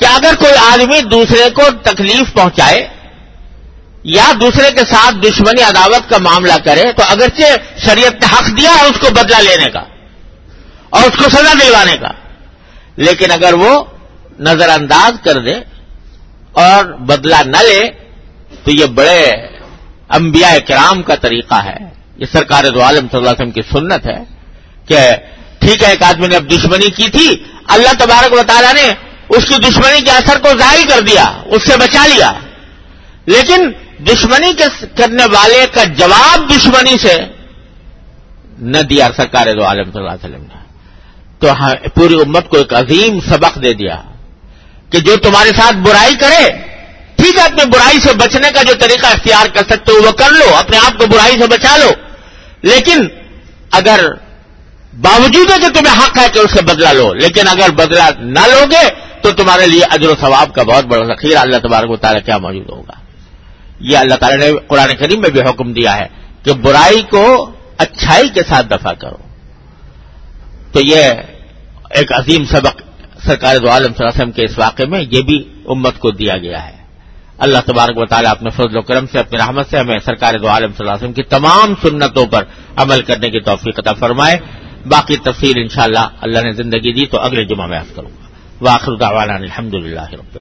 کہ 0.00 0.06
اگر 0.06 0.34
کوئی 0.38 0.54
آدمی 0.62 1.00
دوسرے 1.10 1.48
کو 1.56 1.70
تکلیف 1.84 2.32
پہنچائے 2.34 2.86
یا 4.14 4.24
دوسرے 4.40 4.70
کے 4.76 4.84
ساتھ 4.88 5.14
دشمنی 5.16 5.62
عداوت 5.62 6.08
کا 6.10 6.18
معاملہ 6.22 6.56
کرے 6.64 6.90
تو 6.96 7.02
اگرچہ 7.08 7.56
شریعت 7.84 8.20
نے 8.22 8.26
حق 8.32 8.48
دیا 8.58 8.72
ہے 8.78 8.86
اس 8.86 8.98
کو 9.00 9.10
بدلہ 9.14 9.40
لینے 9.42 9.70
کا 9.72 9.82
اور 10.90 11.02
اس 11.02 11.16
کو 11.18 11.28
سزا 11.30 11.52
دلوانے 11.60 11.96
کا، 12.00 12.10
لیکن 12.96 13.30
اگر 13.32 13.54
وہ 13.60 13.72
نظر 14.48 14.68
انداز 14.68 15.12
کر 15.24 15.40
دے 15.46 15.54
اور 16.64 16.84
بدلہ 17.08 17.42
نہ 17.46 17.62
لے 17.68 17.80
تو 18.64 18.70
یہ 18.70 18.86
بڑے 18.98 19.20
انبیاء 20.18 20.52
کرام 20.68 21.02
کا 21.02 21.14
طریقہ 21.22 21.62
ہے۔ 21.64 21.78
یہ 22.18 22.26
سرکار 22.32 22.64
دو 22.74 22.82
عالم 22.82 23.06
صلی 23.10 23.18
اللہ 23.18 23.30
علیہ 23.30 23.40
وسلم 23.40 23.56
کی 23.56 23.62
سنت 23.70 24.06
ہے 24.06 24.20
کہ 24.88 25.00
ٹھیک 25.60 25.82
ہے، 25.82 25.88
ایک 25.90 26.02
آدمی 26.02 26.26
نے 26.28 26.36
اب 26.36 26.50
دشمنی 26.50 26.90
کی 26.96 27.08
تھی، 27.10 27.28
اللہ 27.74 27.92
تبارک 27.98 28.32
و 28.32 28.42
تعالیٰ 28.46 28.72
نے 28.74 28.86
اس 29.28 29.44
کی 29.48 29.54
دشمنی 29.54 30.00
کے 30.00 30.10
اثر 30.10 30.38
کو 30.38 30.48
ظاہر 30.58 30.88
کر 30.88 31.00
دیا، 31.00 31.24
اس 31.46 31.66
سے 31.66 31.76
بچا 31.76 32.06
لیا۔ 32.06 32.32
لیکن 33.26 33.72
دشمنی 33.98 34.52
کرنے 34.96 35.24
والے 35.24 35.66
کا 35.72 35.84
جواب 35.84 36.50
دشمنی 36.50 36.98
سے 36.98 37.14
نہ 38.58 38.78
دیا 38.78 39.08
سرکار 39.16 39.46
دو 39.46 39.64
عالم 39.64 39.92
صلی 39.92 40.00
اللہ 40.00 40.10
علیہ 40.10 40.28
وسلم 40.28 40.42
نے۔ 40.42 40.54
تو 41.38 41.52
ہاں، 41.52 41.74
پوری 41.94 42.14
امت 42.14 42.48
کو 42.48 42.56
ایک 42.56 42.74
عظیم 42.74 43.20
سبق 43.20 43.62
دے 43.62 43.72
دیا 43.72 43.96
کہ 44.90 44.98
جو 44.98 45.16
تمہارے 45.16 45.48
ساتھ 45.48 45.76
برائی 45.76 46.14
کرے، 46.14 46.50
ٹھیک 47.16 47.38
ہے 47.38 47.42
اپنے 47.42 47.64
برائی 47.64 48.00
سے 48.00 48.12
بچنے 48.12 48.50
کا 48.50 48.62
جو 48.62 48.74
طریقہ 48.74 49.06
اختیار 49.06 49.46
کر 49.46 49.62
سکتے 49.70 49.92
ہو، 49.92 50.02
وہ 50.02 50.12
کر 50.12 50.30
لو، 50.30 50.54
اپنے 50.54 50.78
آپ 50.78 50.98
کو 50.98 51.06
برائی 51.06 51.40
سے 51.40 51.46
بچا 51.46 51.76
لو۔ 51.76 51.90
لیکن 52.62 53.06
اگر 53.70 54.06
باوجود 55.00 55.50
ہے 55.50 55.58
کہ 55.58 55.68
تمہیں 55.68 55.98
حق 55.98 56.18
ہے 56.18 56.26
کہ 56.32 56.38
اس 56.38 56.52
سے 56.52 56.62
بدلہ 56.62 56.88
لو، 56.88 57.14
لیکن 57.14 57.48
اگر 57.48 57.70
بدلہ 57.70 58.02
نہ 58.18 58.40
لوگے 58.40 59.03
تو 59.24 59.32
تمہارے 59.32 59.66
لیے 59.66 59.80
اجر 59.90 60.08
و 60.08 60.14
ثواب 60.20 60.54
کا 60.54 60.62
بہت 60.62 60.84
بڑا 60.84 61.04
ذخیرہ 61.04 61.38
اللہ 61.38 61.56
تبارک 61.56 61.90
و 61.90 61.96
تعالیٰ 61.96 62.24
کیا 62.24 62.38
موجود 62.38 62.70
ہوگا۔ 62.70 62.92
یہ 63.80 63.98
اللہ 63.98 64.14
تعالیٰ 64.14 64.38
نے 64.38 64.58
قرآن 64.66 64.96
کریم 64.96 65.20
میں 65.20 65.30
بھی 65.30 65.40
حکم 65.40 65.72
دیا 65.72 65.96
ہے 65.96 66.06
کہ 66.42 66.52
برائی 66.52 67.02
کو 67.02 67.50
اچھائی 67.78 68.28
کے 68.28 68.40
ساتھ 68.48 68.66
دفع 68.66 68.92
کرو۔ 68.92 69.16
تو 70.72 70.80
یہ 70.80 71.04
ایک 71.90 72.12
عظیم 72.12 72.44
سبق 72.44 72.82
سرکار 73.26 73.56
دو 73.56 73.70
عالم 73.70 73.86
صلی 73.86 73.96
اللہ 73.98 74.08
علیہ 74.08 74.22
وسلم 74.22 74.30
کے 74.30 74.44
اس 74.44 74.58
واقعے 74.58 74.86
میں 74.86 75.00
یہ 75.10 75.22
بھی 75.22 75.44
امت 75.66 75.98
کو 75.98 76.10
دیا 76.10 76.36
گیا 76.36 76.66
ہے۔ 76.66 76.76
اللہ 77.38 77.58
تبارک 77.66 77.98
و 77.98 78.06
تعالیٰ 78.06 78.30
اپنے 78.30 78.50
فضل 78.50 78.76
و 78.76 78.82
کرم 78.82 79.06
سے، 79.12 79.18
اپنی 79.18 79.38
رحمت 79.38 79.70
سے 79.70 79.78
ہمیں 79.78 79.98
سرکار 80.04 80.34
دو 80.38 80.48
عالم 80.48 80.68
صلی 80.68 80.76
اللہ 80.78 80.90
علیہ 80.90 81.02
وسلم 81.02 81.12
کی 81.12 81.22
تمام 81.22 81.74
سنتوں 81.82 82.26
پر 82.26 82.44
عمل 82.76 83.02
کرنے 83.02 83.30
کی 83.30 83.40
توفیق 83.40 83.78
عطا 83.78 83.92
فرمائے۔ 83.92 84.38
باقی 84.86 85.16
تفصیل 85.16 85.52
انشاءاللہ 85.56 86.08
اللہ 86.20 86.38
نے 86.38 86.52
زندگی 86.52 86.92
دی 86.92 87.06
تو 87.06 87.20
اگلے 87.20 87.44
جمعہ 87.44 87.66
میں 87.66 87.80
کروں 87.94 88.10
گا۔ 88.18 88.23
واخر 88.60 88.94
دعوانا 88.94 89.36
الحمد 89.36 89.74
للہ 89.74 90.10
رب 90.12 90.32